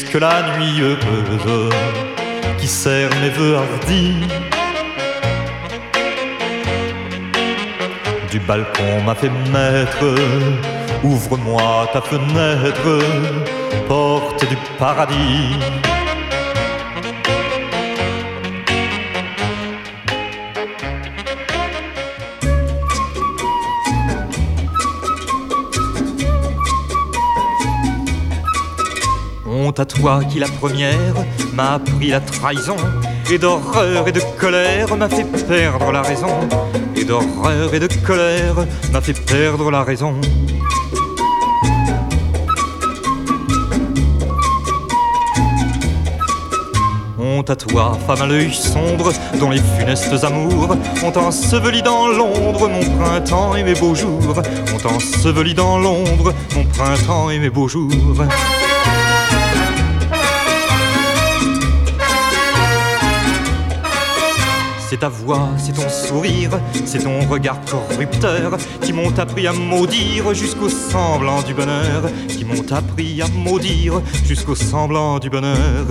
[0.09, 1.73] Puisque la nuit heureuse
[2.59, 4.15] qui sert mes vœux hardis
[8.31, 10.15] du balcon m'a fait maître.
[11.03, 12.99] Ouvre-moi ta fenêtre,
[13.87, 15.57] porte du paradis.
[29.81, 31.14] À toi qui la première
[31.55, 32.76] m'a appris la trahison
[33.31, 36.49] et d'horreur et de colère m'a fait perdre la raison
[36.97, 40.14] et d'horreur et de colère m'a fait perdre la raison.
[47.18, 52.68] Honte à toi, femme à l'œil sombre, dont les funestes amours ont enseveli dans l'ombre
[52.68, 54.43] mon printemps et mes beaux jours,
[54.74, 58.24] ont enseveli dans l'ombre mon printemps et mes beaux jours.
[64.91, 70.32] C'est ta voix, c'est ton sourire, c'est ton regard corrupteur qui m'ont appris à maudire
[70.32, 75.84] jusqu'au semblant du bonheur, qui m'ont appris à maudire jusqu'au semblant du bonheur.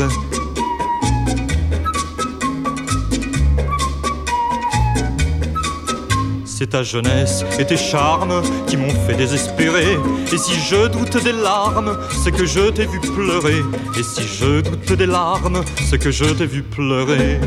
[6.46, 9.96] C'est ta jeunesse et tes charmes qui m'ont fait désespérer.
[10.34, 13.62] Et si je doute des larmes, c'est que je t'ai vu pleurer.
[13.96, 17.40] Et si je doute des larmes, c'est que je t'ai vu pleurer.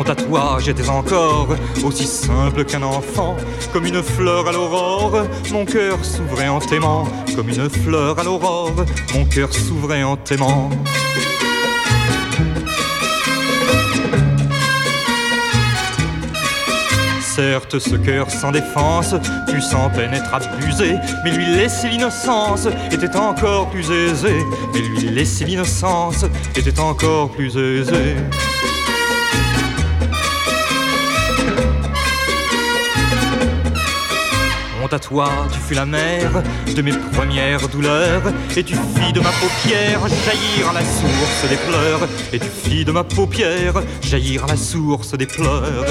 [0.00, 1.48] Honte à toi, j'étais encore
[1.84, 3.36] aussi simple qu'un enfant,
[3.70, 8.72] comme une fleur à l'aurore, mon cœur s'ouvrait en t'aimant, comme une fleur à l'aurore,
[9.14, 10.70] mon cœur s'ouvrait en t'aimant.
[17.20, 19.14] Certes, ce cœur sans défense,
[19.50, 20.94] tu sans peine être abusé,
[21.24, 24.34] mais lui laisser l'innocence était encore plus aisé.
[24.72, 26.24] Mais lui laisser l'innocence
[26.56, 28.16] était encore plus aisé.
[34.92, 36.42] À toi, tu fus la mère
[36.74, 38.22] de mes premières douleurs,
[38.56, 42.92] et tu fis de ma paupière jaillir la source des pleurs, et tu fis de
[42.92, 45.84] ma paupière jaillir la source des pleurs.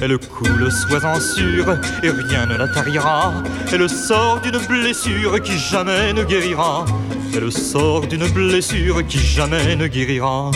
[0.00, 3.34] Elle coule, sois-en sûr, et rien ne la tarira.
[3.72, 6.86] Elle sort d'une blessure qui jamais ne guérira.
[7.36, 10.50] Elle sort d'une blessure qui jamais ne guérira.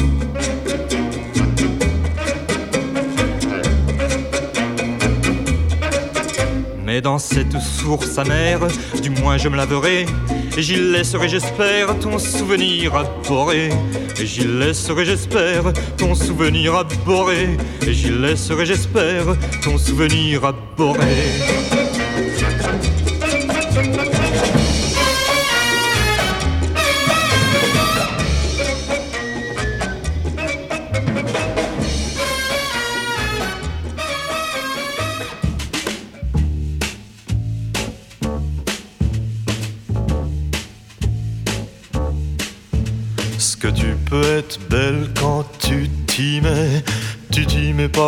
[7.01, 8.61] Dans cette source amère,
[9.03, 10.05] du moins je me laverai,
[10.57, 13.70] et j'y laisserai, j'espère, ton souvenir abhorré.
[14.20, 17.57] Et j'y laisserai, j'espère, ton souvenir abhorré.
[17.86, 19.24] Et j'y laisserai, j'espère,
[19.62, 20.99] ton souvenir abhorré.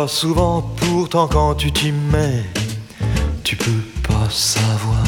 [0.07, 2.43] Souvent, pourtant quand tu t'y mets,
[3.43, 5.03] tu peux pas savoir.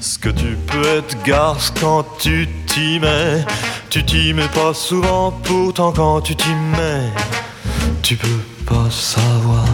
[0.00, 3.44] Ce que tu peux être garce quand tu t'y mets,
[3.90, 7.10] tu t'y mets pas souvent, pourtant quand tu t'y mets,
[8.02, 9.64] tu peux pas savoir.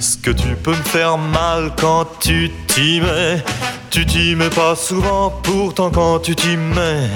[0.00, 3.42] Ce que tu peux me faire mal quand tu t'y mets,
[3.98, 7.10] tu t'y mets pas souvent, pourtant quand tu t'y mets,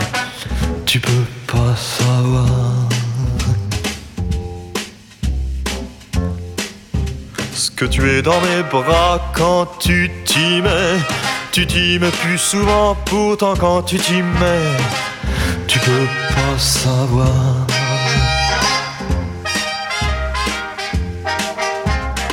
[0.85, 2.45] tu peux pas savoir.
[7.55, 10.99] Ce que tu es dans mes bras quand tu t'y mets,
[11.53, 14.77] tu t'y mets plus souvent, pourtant quand tu t'y mets,
[15.69, 17.29] tu peux pas savoir.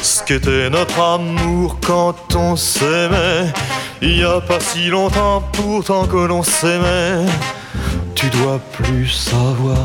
[0.02, 3.54] Ce qu'était notre amour quand on s'aimait
[4.02, 7.26] il y a pas si longtemps, pourtant que l'on s'aimait,
[8.16, 9.78] tu dois plus savoir.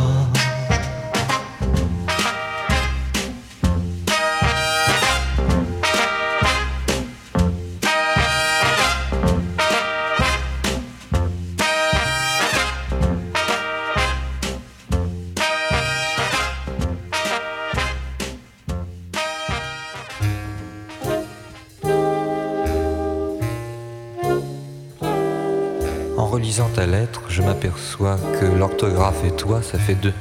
[28.00, 30.12] M'aperçois que l'orthographe et toi, ça fait deux.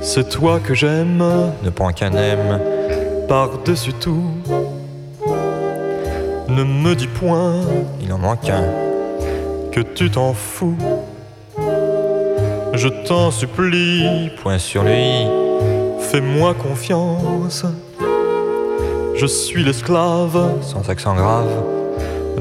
[0.00, 1.22] C'est toi que j'aime,
[1.62, 2.60] ne prends qu'un aime,
[3.28, 4.30] par-dessus tout.
[6.48, 7.60] Ne me dis point,
[8.00, 8.64] il en manque un,
[9.72, 10.78] que tu t'en fous.
[12.72, 15.26] Je t'en supplie, point sur lui,
[15.98, 17.64] fais-moi confiance.
[19.14, 21.50] Je suis l'esclave, sans accent grave,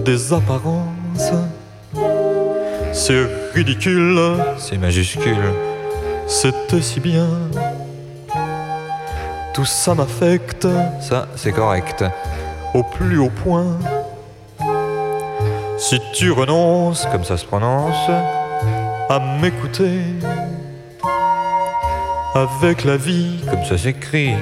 [0.04, 1.32] des apparences.
[3.08, 4.20] C'est ridicule,
[4.58, 5.54] c'est majuscule,
[6.26, 7.28] c'était si bien.
[9.54, 10.68] Tout ça m'affecte,
[11.02, 12.04] ça c'est correct,
[12.74, 13.78] au plus haut point.
[15.78, 20.02] Si tu renonces, comme ça se prononce, à m'écouter,
[22.34, 24.34] avec la vie, comme ça s'écrit,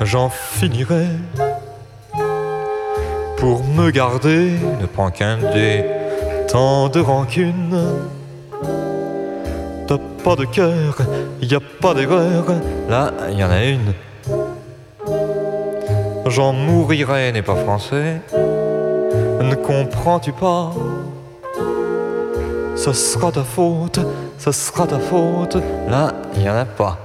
[0.00, 1.06] j'en finirai.
[3.36, 5.84] Pour me garder, ne prends qu'un dé
[6.54, 7.76] tant de rancune.
[9.88, 10.98] T'as pas de cœur,
[11.42, 12.44] y a pas d'erreur.
[12.88, 13.92] Là, y en a une.
[16.26, 18.20] J'en mourirai n'est pas français.
[19.42, 20.70] Ne comprends-tu pas?
[22.76, 23.98] Ce sera ta faute,
[24.38, 25.56] ce sera ta faute.
[25.88, 26.98] Là, y en a pas.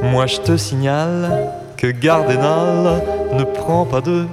[0.00, 4.28] Moi je te signale que Gardénal ne prend pas deux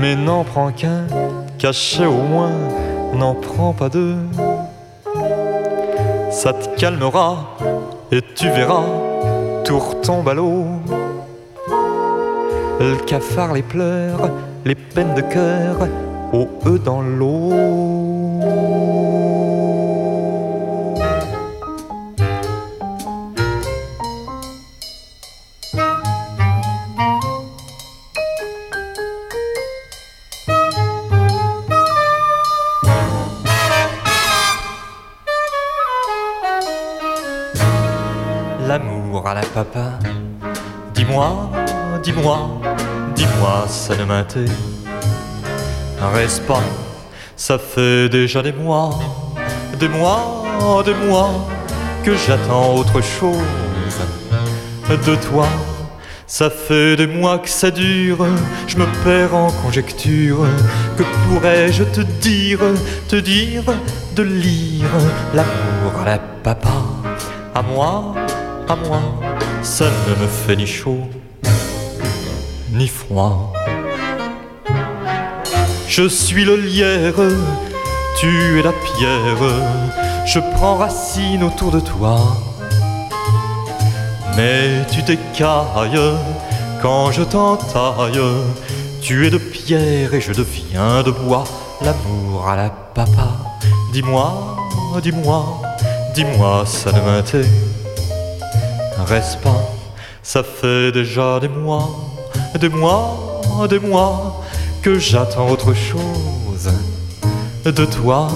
[0.00, 1.06] mais n'en prends qu'un,
[1.58, 2.52] caché au moins,
[3.14, 4.16] n'en prends pas deux.
[6.30, 7.56] Ça te calmera
[8.12, 8.84] et tu verras,
[9.64, 10.66] tour ton ballot.
[12.80, 14.30] Le cafard, les pleurs,
[14.64, 15.88] les peines de cœur,
[16.32, 17.97] au eux dans l'eau.
[44.28, 46.62] M'intéresse pas.
[47.36, 48.98] Ça fait déjà des mois,
[49.78, 50.44] des mois,
[50.84, 51.46] des mois
[52.04, 53.38] que j'attends autre chose
[54.88, 55.46] de toi.
[56.26, 58.26] Ça fait des mois que ça dure,
[58.66, 60.44] je me perds en conjecture.
[60.96, 62.60] Que pourrais-je te dire,
[63.08, 63.62] te dire
[64.14, 64.90] de lire?
[65.32, 66.68] L'amour à la papa
[67.54, 68.14] À moi,
[68.68, 69.00] à moi,
[69.62, 71.08] ça ne me fait ni chaud,
[72.72, 73.52] ni froid.
[75.88, 77.14] Je suis le lierre,
[78.18, 82.20] tu es la pierre, je prends racine autour de toi
[84.38, 86.00] mais tu t'écailles
[86.80, 88.20] quand je t'entaille.
[89.00, 91.42] Tu es de pierre et je deviens de bois.
[91.82, 93.30] L'amour à la papa.
[93.92, 94.56] Dis-moi,
[95.02, 95.60] dis-moi,
[96.14, 97.48] dis-moi, ça ne m'intéresse
[99.42, 99.60] pas.
[100.22, 101.88] Ça fait déjà des mois,
[102.60, 104.40] des mois, des mois
[104.82, 106.70] que j'attends autre chose
[107.64, 108.28] de toi.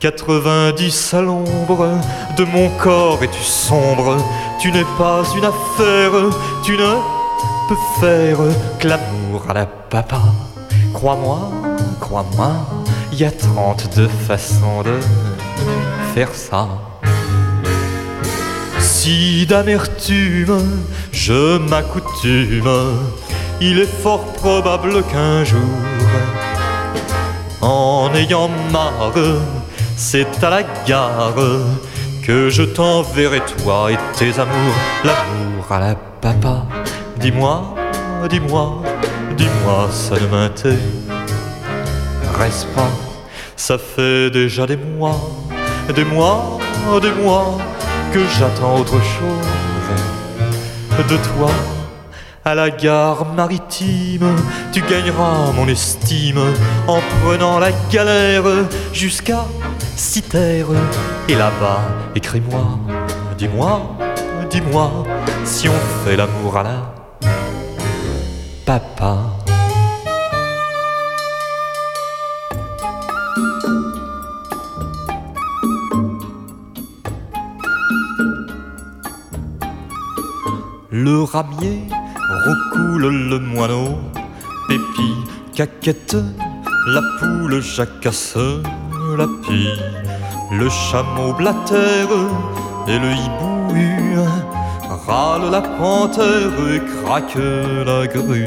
[0.00, 1.88] 90 à l'ombre
[2.36, 4.16] de mon corps et tu sombre.
[4.60, 6.12] Tu n'es pas une affaire,
[6.62, 6.94] tu ne
[7.68, 8.38] peux faire
[8.78, 10.20] que l'amour à la papa.
[10.94, 11.50] Crois-moi,
[12.00, 12.52] crois-moi,
[13.12, 14.98] il y a trente-deux façons de
[16.14, 16.68] faire ça.
[18.78, 20.60] Si d'amertume
[21.12, 22.70] je m'accoutume,
[23.60, 25.60] il est fort probable qu'un jour,
[27.60, 29.12] en ayant marre,
[29.96, 31.34] c'est à la gare
[32.22, 36.66] que je t'enverrai toi et tes amours, l'amour à la papa.
[37.16, 37.74] Dis-moi,
[38.30, 38.82] dis-moi,
[39.36, 40.78] dis-moi, ça ne m'intéresse
[42.76, 42.90] pas.
[43.56, 45.18] Ça fait déjà des mois,
[45.94, 46.58] des mois,
[47.02, 47.58] des mois
[48.12, 49.48] que j'attends autre chose
[51.08, 51.50] de toi
[52.48, 54.26] à la gare maritime,
[54.72, 56.40] tu gagneras mon estime
[56.86, 58.44] en prenant la galère
[58.94, 59.44] jusqu'à
[59.96, 60.68] Citerre.
[61.28, 61.80] Et là-bas,
[62.14, 62.78] écris-moi,
[63.36, 63.82] dis-moi,
[64.48, 64.90] dis-moi
[65.44, 66.94] si on fait l'amour à la
[68.64, 69.16] papa.
[80.90, 81.82] Le ramier
[82.44, 83.98] Roucoule le moineau,
[84.68, 85.14] Pépi,
[85.54, 86.16] caquette,
[86.86, 88.36] la poule jacasse,
[89.16, 89.68] la pie,
[90.52, 92.08] le chameau blatère
[92.86, 93.48] et le hibou
[95.08, 97.38] râle la panthère et craque
[97.88, 98.46] la grue.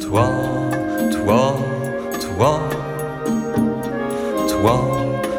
[0.00, 0.28] Toi,
[1.12, 1.56] toi,
[2.24, 2.60] toi,
[4.48, 4.76] toi,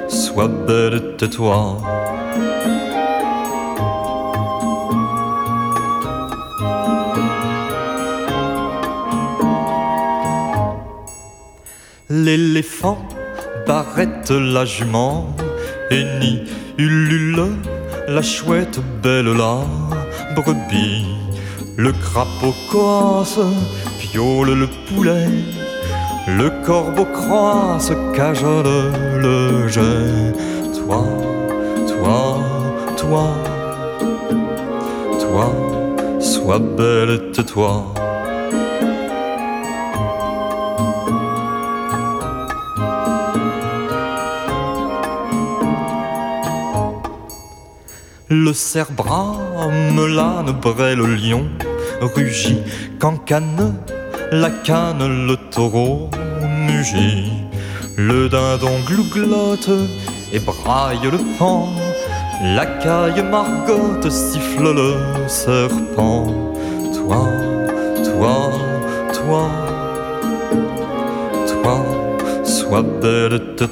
[0.08, 2.03] sois belle, tais-toi.
[12.16, 12.99] L'éléphant
[13.66, 15.36] barrette la jument
[15.89, 16.43] et ni
[16.78, 17.43] ulule
[18.07, 19.61] la chouette belle la
[20.36, 21.07] brebis.
[21.76, 23.39] Le crapaud coasse,
[23.99, 25.28] viole le poulet,
[26.28, 30.34] le corbeau croise, cajole le jet.
[30.78, 31.03] Toi,
[31.88, 32.39] toi,
[32.95, 33.28] toi,
[35.20, 38.03] toi, sois belle, tais-toi.
[48.36, 51.46] Le cerf brame, l'âne braie le lion,
[52.02, 52.58] rugit,
[52.98, 53.76] cancane,
[54.32, 56.10] la canne, le taureau
[56.66, 57.32] mugit.
[57.96, 59.70] Le dindon glouglotte
[60.34, 61.70] et braille le pan,
[62.56, 66.26] la caille margotte siffle le serpent.
[66.92, 67.30] Toi,
[68.04, 68.52] toi,
[69.14, 69.52] toi,
[71.46, 71.86] toi,
[72.44, 73.66] sois belle, de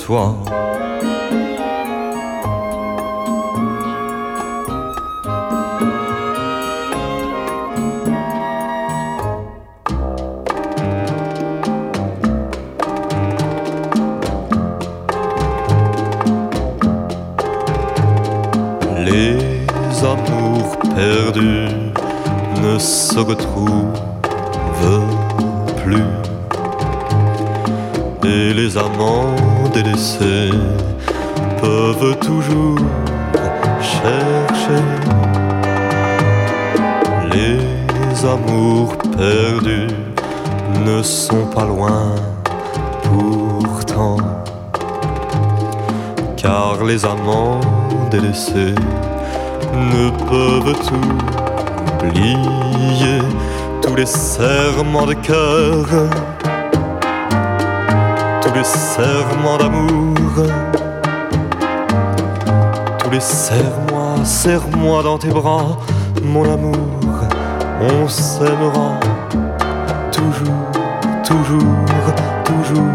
[46.91, 47.61] les amants
[48.09, 48.75] délaissés
[49.73, 50.75] ne peuvent
[51.97, 53.19] oublier
[53.81, 55.85] tous les serments de cœur,
[58.41, 60.33] tous les serments d'amour,
[62.99, 65.77] tous les serre-moi, serre-moi dans tes bras,
[66.21, 67.13] mon amour,
[67.79, 68.99] on s'aimera
[70.11, 70.65] toujours,
[71.23, 71.77] toujours,
[72.43, 72.91] toujours,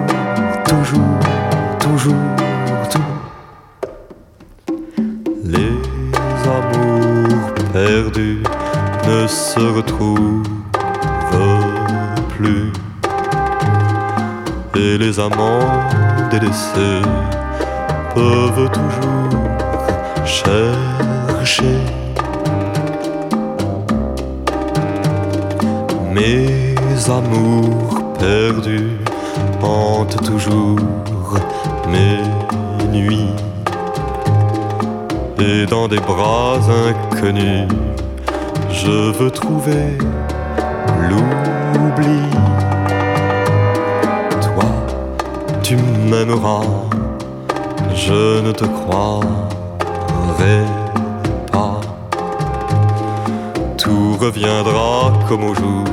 [0.68, 1.18] toujours,
[1.78, 2.45] toujours.
[9.74, 10.42] Retrouvent
[12.36, 12.72] plus.
[14.76, 15.68] Et les amants
[16.30, 17.02] délaissés
[18.14, 21.78] peuvent toujours chercher.
[26.12, 26.74] Mes
[27.10, 28.98] amours perdus
[29.62, 30.78] hantent toujours
[31.88, 32.20] mes
[32.90, 33.34] nuits.
[35.38, 36.58] Et dans des bras
[36.88, 37.68] inconnus,
[38.76, 39.96] je veux trouver
[41.08, 42.20] l'oubli.
[44.40, 44.68] Toi,
[45.62, 46.66] tu m'aimeras,
[47.94, 49.24] je ne te croirai
[51.50, 51.80] pas.
[53.78, 55.84] Tout reviendra comme au jour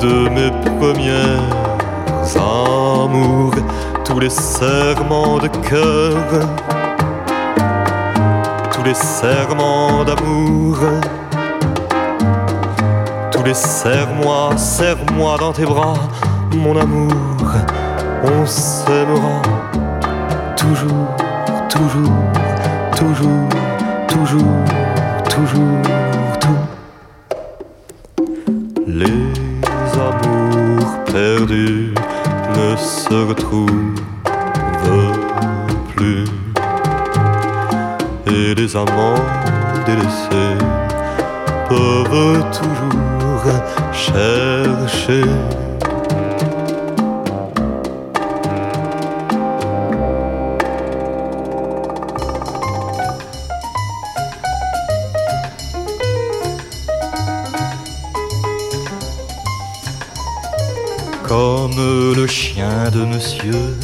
[0.00, 1.40] de mes premières
[2.36, 3.54] amours,
[4.04, 6.16] tous les serments de cœur,
[8.72, 10.78] tous les serments d'amour
[13.52, 15.94] serre-moi, serre-moi dans tes bras,
[16.56, 17.12] mon amour,
[18.22, 19.42] on s'aimera
[20.56, 21.08] toujours,
[21.68, 22.12] toujours,
[22.96, 23.48] toujours,
[24.08, 24.64] toujours,
[25.28, 25.82] toujours,
[26.40, 26.64] tout.
[28.86, 29.30] Les
[29.94, 31.92] amours perdus
[32.56, 34.00] ne se retrouvent
[35.94, 36.24] plus,
[38.26, 39.22] et les amants
[39.84, 40.56] délaissés
[41.68, 42.83] peuvent toujours
[45.04, 45.12] Comme
[62.16, 63.76] le chien de monsieur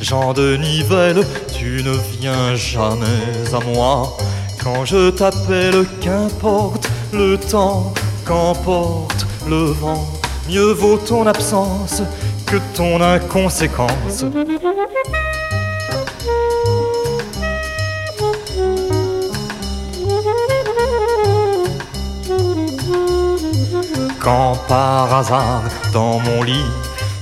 [0.00, 1.24] Jean de Nivelle,
[1.56, 3.04] tu ne viens jamais
[3.52, 4.16] à moi.
[4.60, 7.94] Quand je t'appelle, qu'importe le temps
[8.24, 10.04] qu'emporte le vent,
[10.48, 12.02] mieux vaut ton absence
[12.46, 14.24] que ton inconséquence.
[24.20, 26.64] Quand par hasard dans mon lit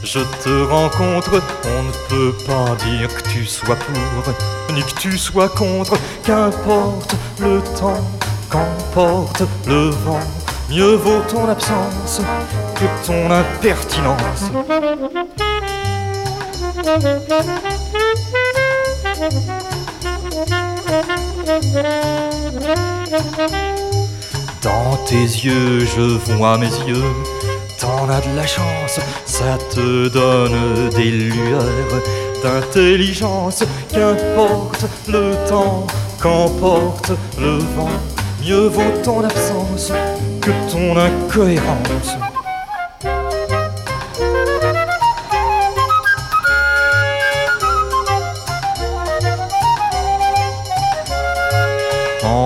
[0.05, 5.17] je te rencontre, on ne peut pas dire que tu sois pour, ni que tu
[5.17, 8.05] sois contre, qu'importe le temps,
[8.51, 10.21] qu'emporte le vent
[10.69, 12.21] Mieux vaut ton absence
[12.83, 14.51] que ton impertinence.
[24.63, 26.01] Dans tes yeux, je
[26.33, 27.05] vois mes yeux.
[27.79, 32.03] T'en as de la chance, ça te donne des lueurs
[32.43, 33.63] d'intelligence.
[33.93, 35.87] Qu'importe le temps,
[36.21, 37.91] qu'emporte le vent,
[38.45, 39.93] mieux vaut ton absence
[40.41, 42.17] que ton incohérence.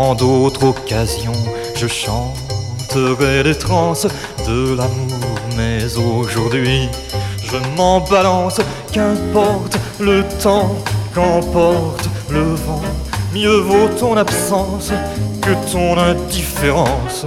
[0.07, 1.33] En d'autres occasions,
[1.75, 4.07] je chanterai les transes
[4.47, 6.89] de l'amour, mais aujourd'hui,
[7.43, 8.61] je m'en balance,
[8.93, 10.77] qu'importe le temps,
[11.13, 12.83] qu'emporte le vent,
[13.35, 14.93] mieux vaut ton absence
[15.43, 17.27] que ton indifférence.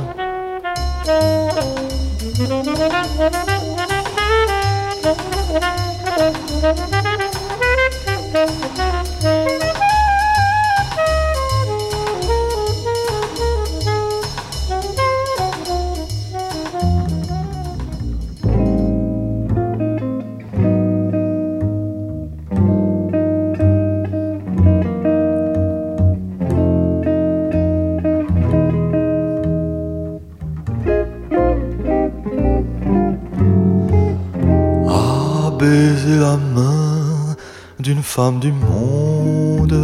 [38.22, 39.80] Femme du monde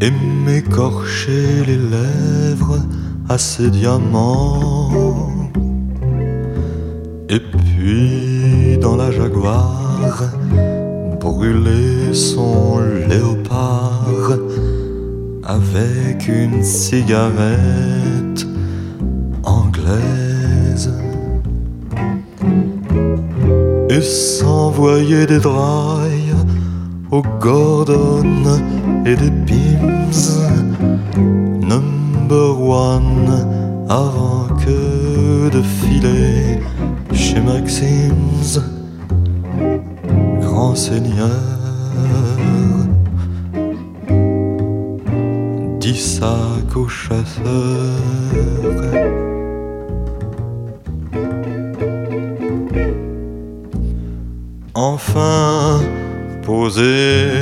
[0.00, 0.10] et
[0.44, 2.80] m'écorcher les lèvres
[3.28, 5.50] à ses diamants.
[7.28, 10.22] Et puis dans la jaguar,
[11.20, 14.08] brûler son léopard
[15.44, 18.23] avec une cigarette
[23.96, 26.34] et s'envoyer des drailles
[27.12, 28.24] aux Gordon
[29.06, 30.24] et des Pims
[31.72, 33.46] number one
[33.88, 36.60] avant que de filer
[37.12, 38.60] chez Maxim's.
[40.40, 41.30] Grand seigneur
[45.78, 47.44] dix sacs aux chasseurs
[54.94, 55.80] enfin
[56.42, 57.32] poser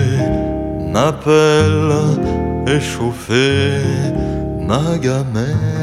[0.94, 1.94] ma pelle
[2.66, 3.82] échauffer
[4.68, 5.81] ma gamelle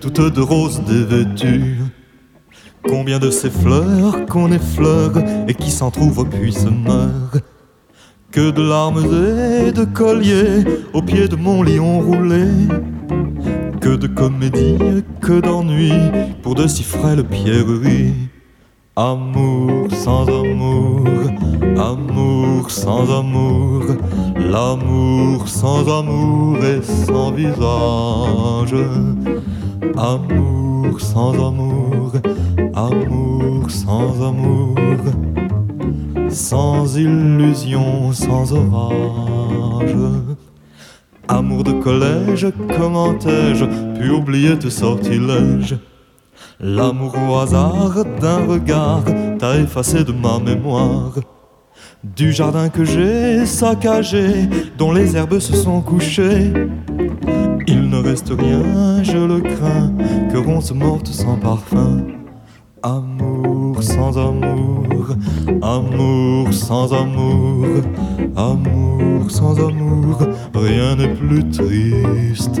[0.00, 1.78] toutes de roses dévêtues.
[2.88, 5.12] Combien de ces fleurs qu'on effleure
[5.48, 7.40] et qui s'en trouvent puis se meurent.
[8.32, 12.46] Que de larmes et de colliers au pied de mon lion roulé.
[13.80, 15.92] Que de comédie, que d'ennui
[16.42, 18.14] pour de si frêles pierreries.
[18.96, 21.06] Amour sans amour,
[21.76, 23.84] amour sans amour,
[24.50, 28.76] l'amour sans amour et sans visage.
[29.96, 32.12] Amour sans amour,
[32.74, 34.76] amour sans amour,
[36.28, 39.96] sans illusion, sans orage.
[41.28, 43.64] Amour de collège, comment ai-je
[43.98, 45.76] pu oublier tes sortilèges
[46.60, 49.02] L'amour au hasard d'un regard
[49.38, 51.14] t'a effacé de ma mémoire.
[52.14, 54.48] Du jardin que j'ai saccagé,
[54.78, 56.52] dont les herbes se sont couchées.
[57.66, 59.92] Il ne reste rien, je le crains,
[60.30, 62.04] que ronce morte sans parfum.
[62.82, 65.16] Amour sans amour,
[65.62, 67.66] amour sans amour,
[68.36, 70.18] amour sans amour,
[70.54, 72.60] rien n'est plus triste.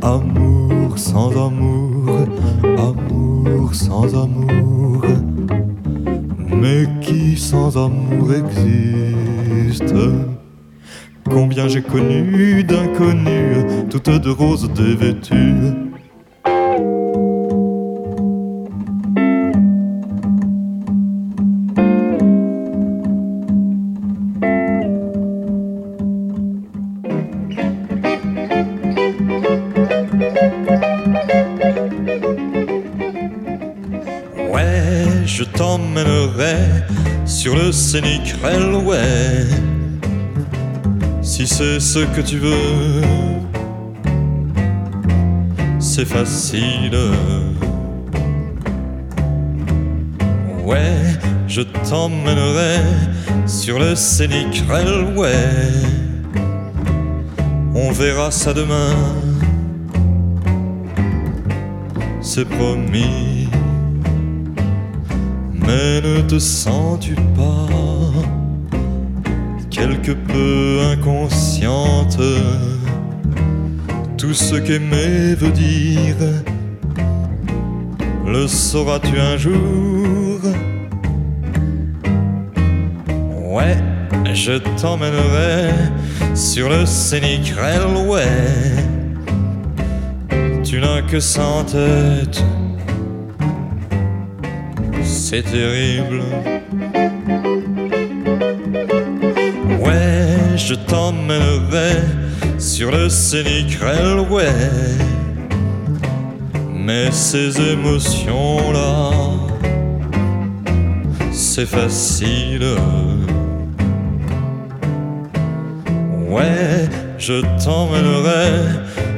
[0.00, 2.26] Amour sans amour,
[2.62, 5.02] amour sans amour,
[6.62, 9.94] mais qui sans amour existe?
[11.28, 15.74] Combien j'ai connu d'inconnus, toutes de roses dévêtues
[37.92, 39.44] scénic railway.
[41.20, 43.02] Si c'est ce que tu veux,
[45.78, 46.96] c'est facile.
[50.64, 51.02] Ouais,
[51.46, 52.78] je t'emmènerai
[53.46, 55.50] sur le scénic railway.
[57.74, 58.96] On verra ça demain,
[62.22, 63.50] c'est promis.
[65.66, 67.71] Mais ne te sens-tu pas
[70.10, 72.18] peu inconsciente
[74.18, 76.16] Tout ce qu'aimer veut dire,
[78.26, 80.40] le sauras-tu un jour?
[83.50, 83.76] Ouais,
[84.32, 85.70] je t'emmènerai
[86.34, 88.26] sur le scénic railway.
[90.64, 92.42] Tu n'as que cent tête
[95.32, 96.20] c'est terrible.
[100.72, 102.00] Je t'emmènerai
[102.58, 104.46] sur le scénic railway.
[106.72, 109.10] Mais ces émotions-là,
[111.30, 112.64] c'est facile.
[116.26, 118.48] Ouais, je t'emmènerai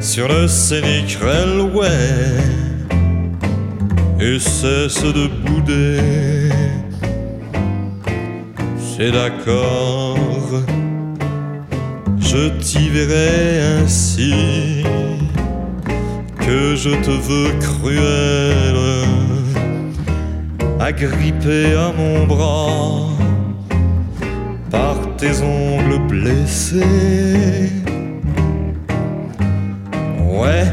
[0.00, 1.86] sur le scénic railway
[4.18, 6.50] et cesse de bouder.
[8.96, 10.18] C'est d'accord,
[12.34, 14.82] je t'y verrai ainsi
[16.40, 18.76] que je te veux cruel,
[20.80, 23.08] agrippé à mon bras
[24.68, 27.70] par tes ongles blessés.
[30.20, 30.66] Ouais,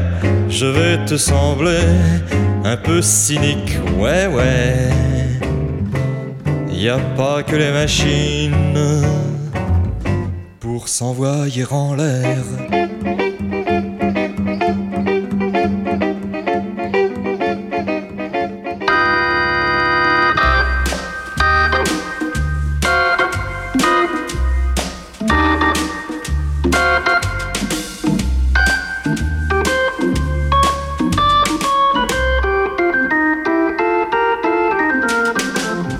[0.48, 1.86] je vais te sembler
[2.64, 4.90] un peu cynique, ouais, ouais.
[6.72, 9.21] Y a pas que les machines
[10.88, 12.44] s'envoyer en l'air.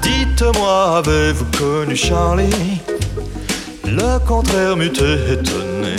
[0.02, 2.61] Dites-moi, avez-vous connu Charlie?
[4.76, 5.96] M'eût étonné.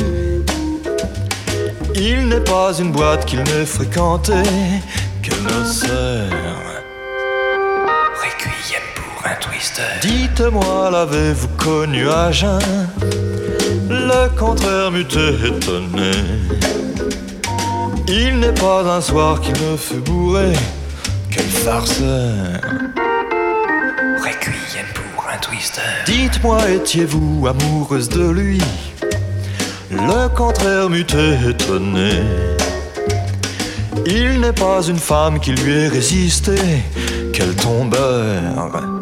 [1.95, 4.49] Il n'est pas une boîte qu'il n'ait fréquentée
[5.21, 6.29] que nos sœurs.
[8.15, 9.83] Requiem pour un twister.
[10.01, 12.89] Dites-moi, l'avez-vous connu à jeun?
[13.89, 16.11] Le contraire m'eût étonné.
[18.07, 20.53] Il n'est pas un soir qu'il me fut bourré.
[21.29, 22.59] Quel farceur
[26.05, 28.61] Dites-moi, étiez-vous amoureuse de lui?
[29.89, 31.05] Le contraire m'eût
[31.47, 32.21] étonné.
[34.05, 36.55] Il n'est pas une femme qui lui ait résisté.
[37.31, 38.92] Quel tombeur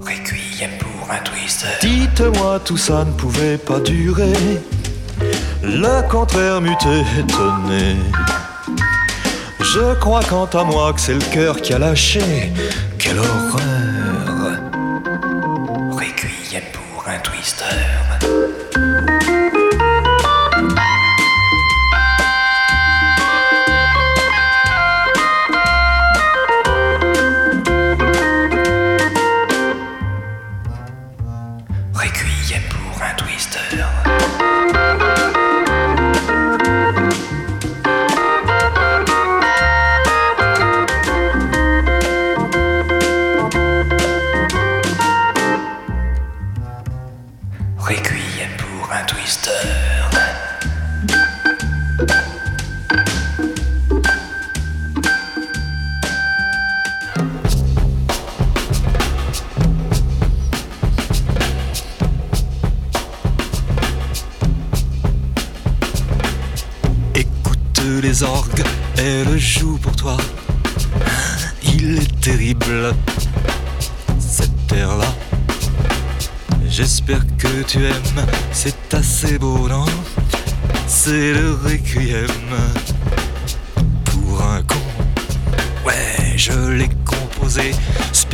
[0.00, 1.66] Requiem pour un twister.
[1.82, 4.32] Dites-moi, tout ça ne pouvait pas durer.
[5.62, 6.72] Le contraire m'eût
[7.18, 7.96] étonné.
[9.60, 12.50] Je crois quant à moi que c'est le cœur qui a lâché.
[12.98, 13.79] Quelle horreur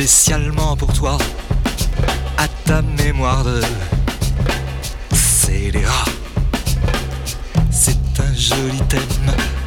[0.07, 1.17] spécialement pour toi,
[2.37, 3.59] à ta mémoire de
[5.13, 6.05] scélérat.
[7.69, 9.01] C'est un joli thème,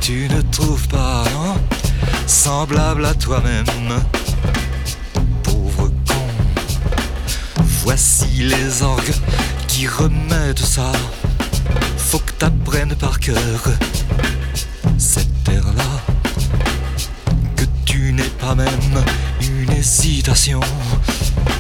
[0.01, 1.57] tu ne trouves pas, non
[2.27, 3.67] Semblable à toi-même,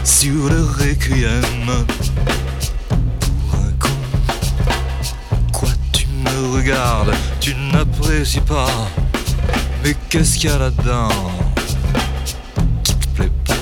[0.05, 1.86] sur le requiem
[3.20, 3.88] pour un con.
[5.53, 8.88] Quoi, tu me regardes, tu n'apprécies pas.
[9.82, 11.09] Mais qu'est-ce qu'il y a là-dedans
[12.82, 13.55] qui te plaît pas?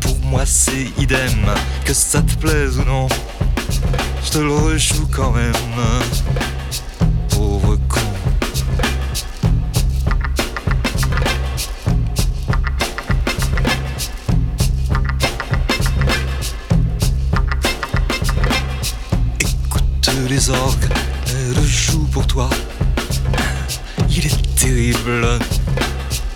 [0.00, 1.46] Pour moi, c'est idem,
[1.84, 3.08] que ça te plaise ou non.
[4.24, 5.52] Je te le rejoue quand même,
[20.36, 20.88] les orgues,
[21.64, 22.50] jouent pour toi.
[24.10, 25.38] Il est terrible,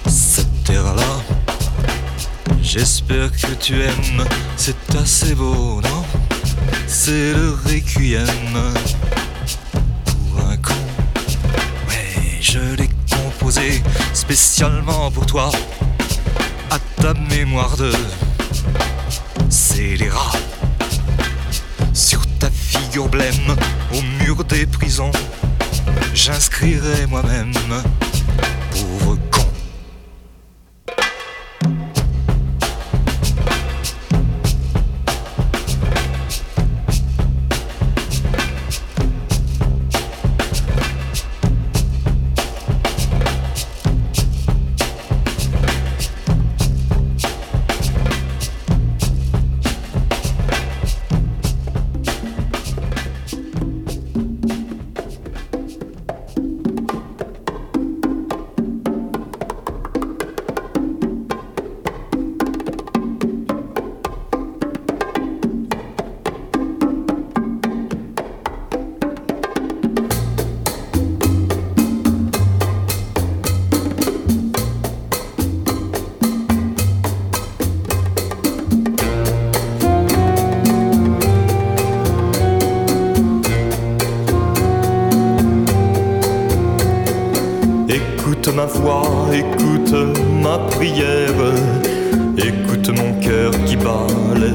[0.06, 1.20] cet air-là.
[2.62, 4.24] J'espère que tu aimes,
[4.56, 6.02] c'est assez beau, non?
[6.86, 8.72] C'est le requiem
[10.06, 10.72] pour un con.
[11.86, 13.82] Ouais, je l'ai composé
[14.14, 15.50] spécialement pour toi,
[16.70, 17.92] à ta mémoire de
[19.50, 20.29] scélérat.
[22.98, 25.12] Au mur des prisons,
[26.12, 27.52] j'inscrirai moi-même,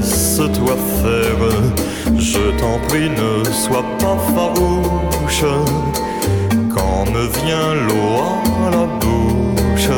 [0.06, 1.42] laisse-toi faire.
[2.18, 5.44] Je t'en prie, ne sois pas farouche
[6.74, 8.20] quand me vient l'eau
[8.66, 9.90] à la bouche.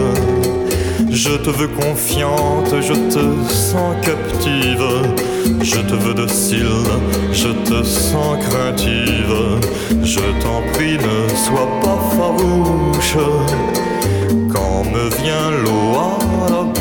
[1.10, 4.88] Je te veux confiante, je te sens captive.
[5.62, 6.86] Je te veux docile,
[7.32, 9.60] je te sens craintive.
[10.02, 13.16] Je t'en prie, ne sois pas farouche.
[14.52, 15.88] Quand me vient l'eau
[16.46, 16.78] à la bouche.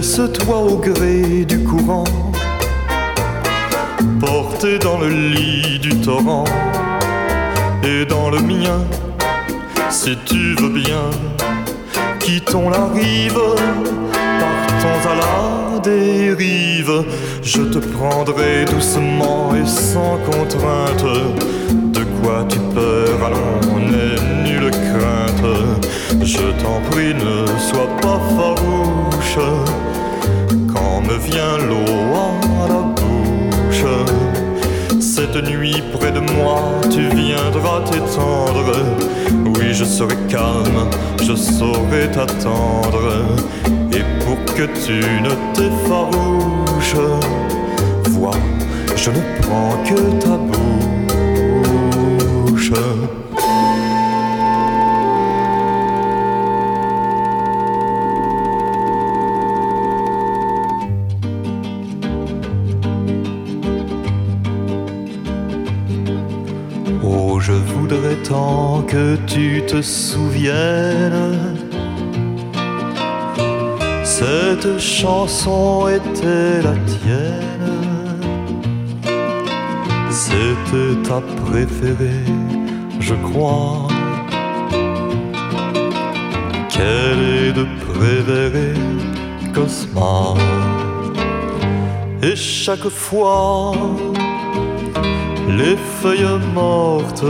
[0.00, 2.04] Laisse-toi au gré du courant,
[4.18, 6.46] porté dans le lit du torrent
[7.84, 8.80] et dans le mien,
[9.90, 11.10] si tu veux bien,
[12.18, 13.42] quittons la rive,
[14.40, 17.04] partons à la dérive.
[17.42, 21.04] Je te prendrai doucement et sans contrainte.
[21.92, 25.84] De quoi tu peur, allons, n'aie nulle crainte.
[26.22, 29.79] Je t'en prie, ne sois pas farouche
[31.10, 31.92] me vient l'eau
[32.62, 33.84] à la bouche.
[35.00, 38.72] Cette nuit près de moi, tu viendras t'étendre.
[39.56, 40.88] Oui, je serai calme,
[41.22, 43.36] je saurai t'attendre.
[43.92, 47.08] Et pour que tu ne t'effarouches,
[48.10, 48.40] vois,
[48.96, 50.70] je ne prends que ta bouche.
[68.90, 71.46] Que tu te souviennes.
[74.02, 77.78] Cette chanson était la tienne.
[80.10, 82.26] C'était ta préférée,
[82.98, 83.86] je crois.
[86.68, 88.74] Quelle est de préférée,
[89.54, 90.34] Cosma?
[92.22, 93.72] Et chaque fois
[95.48, 97.24] les feuilles mortes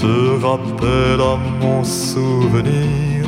[0.00, 3.24] te rappellent à mon souvenir.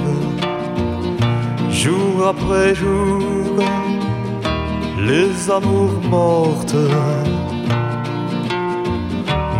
[1.70, 3.56] Jour après jour,
[5.10, 6.84] les amours mortes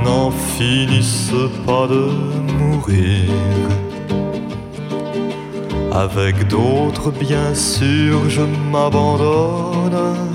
[0.04, 2.04] n'en finissent pas de
[2.58, 3.30] mourir.
[5.92, 10.28] Avec d'autres, bien sûr, je m'abandonne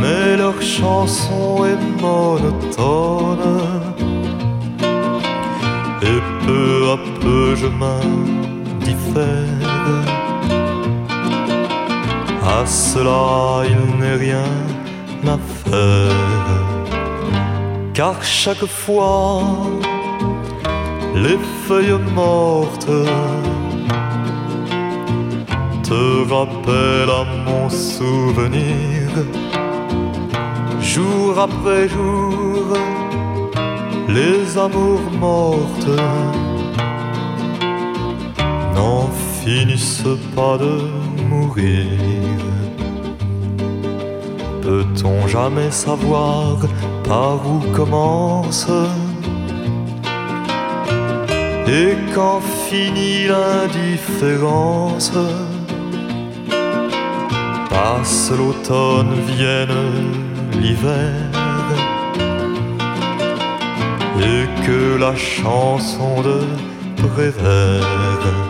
[0.00, 3.89] mais leur chanson est monotone.
[7.50, 9.24] Peu je m'indiffère.
[12.58, 14.52] À cela il n'est rien
[15.26, 16.60] à faire.
[17.94, 19.42] Car chaque fois,
[21.14, 22.96] les feuilles mortes
[25.88, 26.02] te
[26.32, 29.08] rappellent à mon souvenir
[30.80, 32.66] jour après jour,
[34.08, 36.00] les amours mortes
[39.50, 40.74] finissent pas de
[41.28, 41.86] mourir.
[44.62, 46.56] Peut-on jamais savoir
[47.08, 48.68] par où commence?
[51.66, 55.12] Et quand finit l'indifférence?
[57.70, 59.88] Passe l'automne, vienne
[60.60, 61.30] l'hiver.
[64.30, 66.38] Et que la chanson de
[67.02, 68.49] Prévert,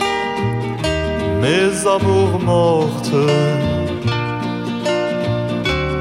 [1.41, 3.15] mes amours mortes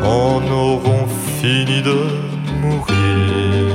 [0.02, 1.06] en auront
[1.38, 1.98] fini de
[2.62, 3.74] mourir.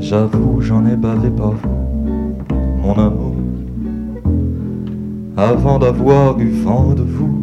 [0.00, 2.46] J'avoue, j'en ai bavé pas vous,
[2.82, 3.36] mon amour.
[5.36, 7.38] Avant d'avoir eu vent de vous,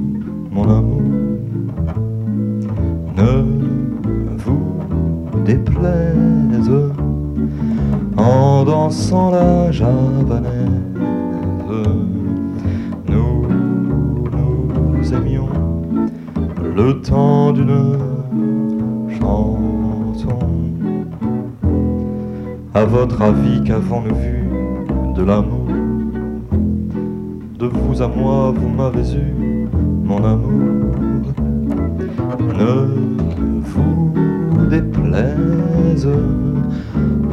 [0.52, 0.93] mon amour.
[3.24, 6.72] Ne vous déplaise
[8.18, 10.70] en dansant la javanaise.
[13.10, 13.48] Nous
[14.32, 15.50] nous aimions
[16.76, 17.98] le temps d'une
[19.10, 20.40] chanson.
[22.74, 24.50] À votre avis, qu'avons-nous vu
[25.16, 25.68] de l'amour?
[27.60, 29.68] De vous à moi, vous m'avez eu,
[30.04, 30.96] mon amour.
[32.58, 33.13] Ne
[34.74, 36.10] déplaise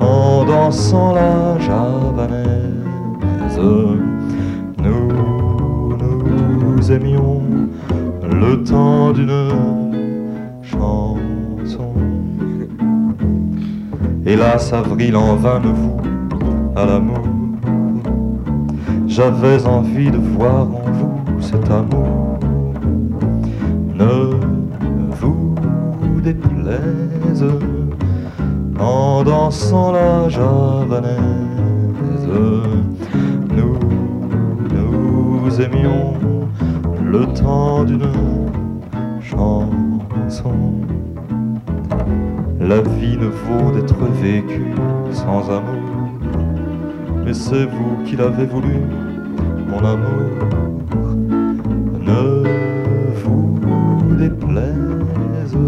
[0.00, 2.80] en dansant la javanaise.
[4.84, 7.42] Nous nous aimions
[8.22, 9.48] le temps d'une
[10.62, 11.92] chanson.
[14.26, 16.00] Hélas, avril en vain ne vous
[16.76, 17.24] à l'amour.
[19.06, 21.99] J'avais envie de voir en vous cet amour.
[29.20, 31.18] En dansant la javanaise.
[33.54, 33.78] Nous
[35.44, 36.14] nous aimions
[37.04, 38.12] le temps d'une
[39.20, 40.54] chanson.
[42.60, 44.74] La vie ne vaut d'être vécue
[45.12, 46.08] sans amour,
[47.24, 48.80] mais c'est vous qui l'avez voulu,
[49.68, 50.30] mon amour.
[52.00, 52.22] Ne
[53.22, 55.58] vous déplaise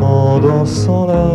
[0.00, 1.32] en dansant la.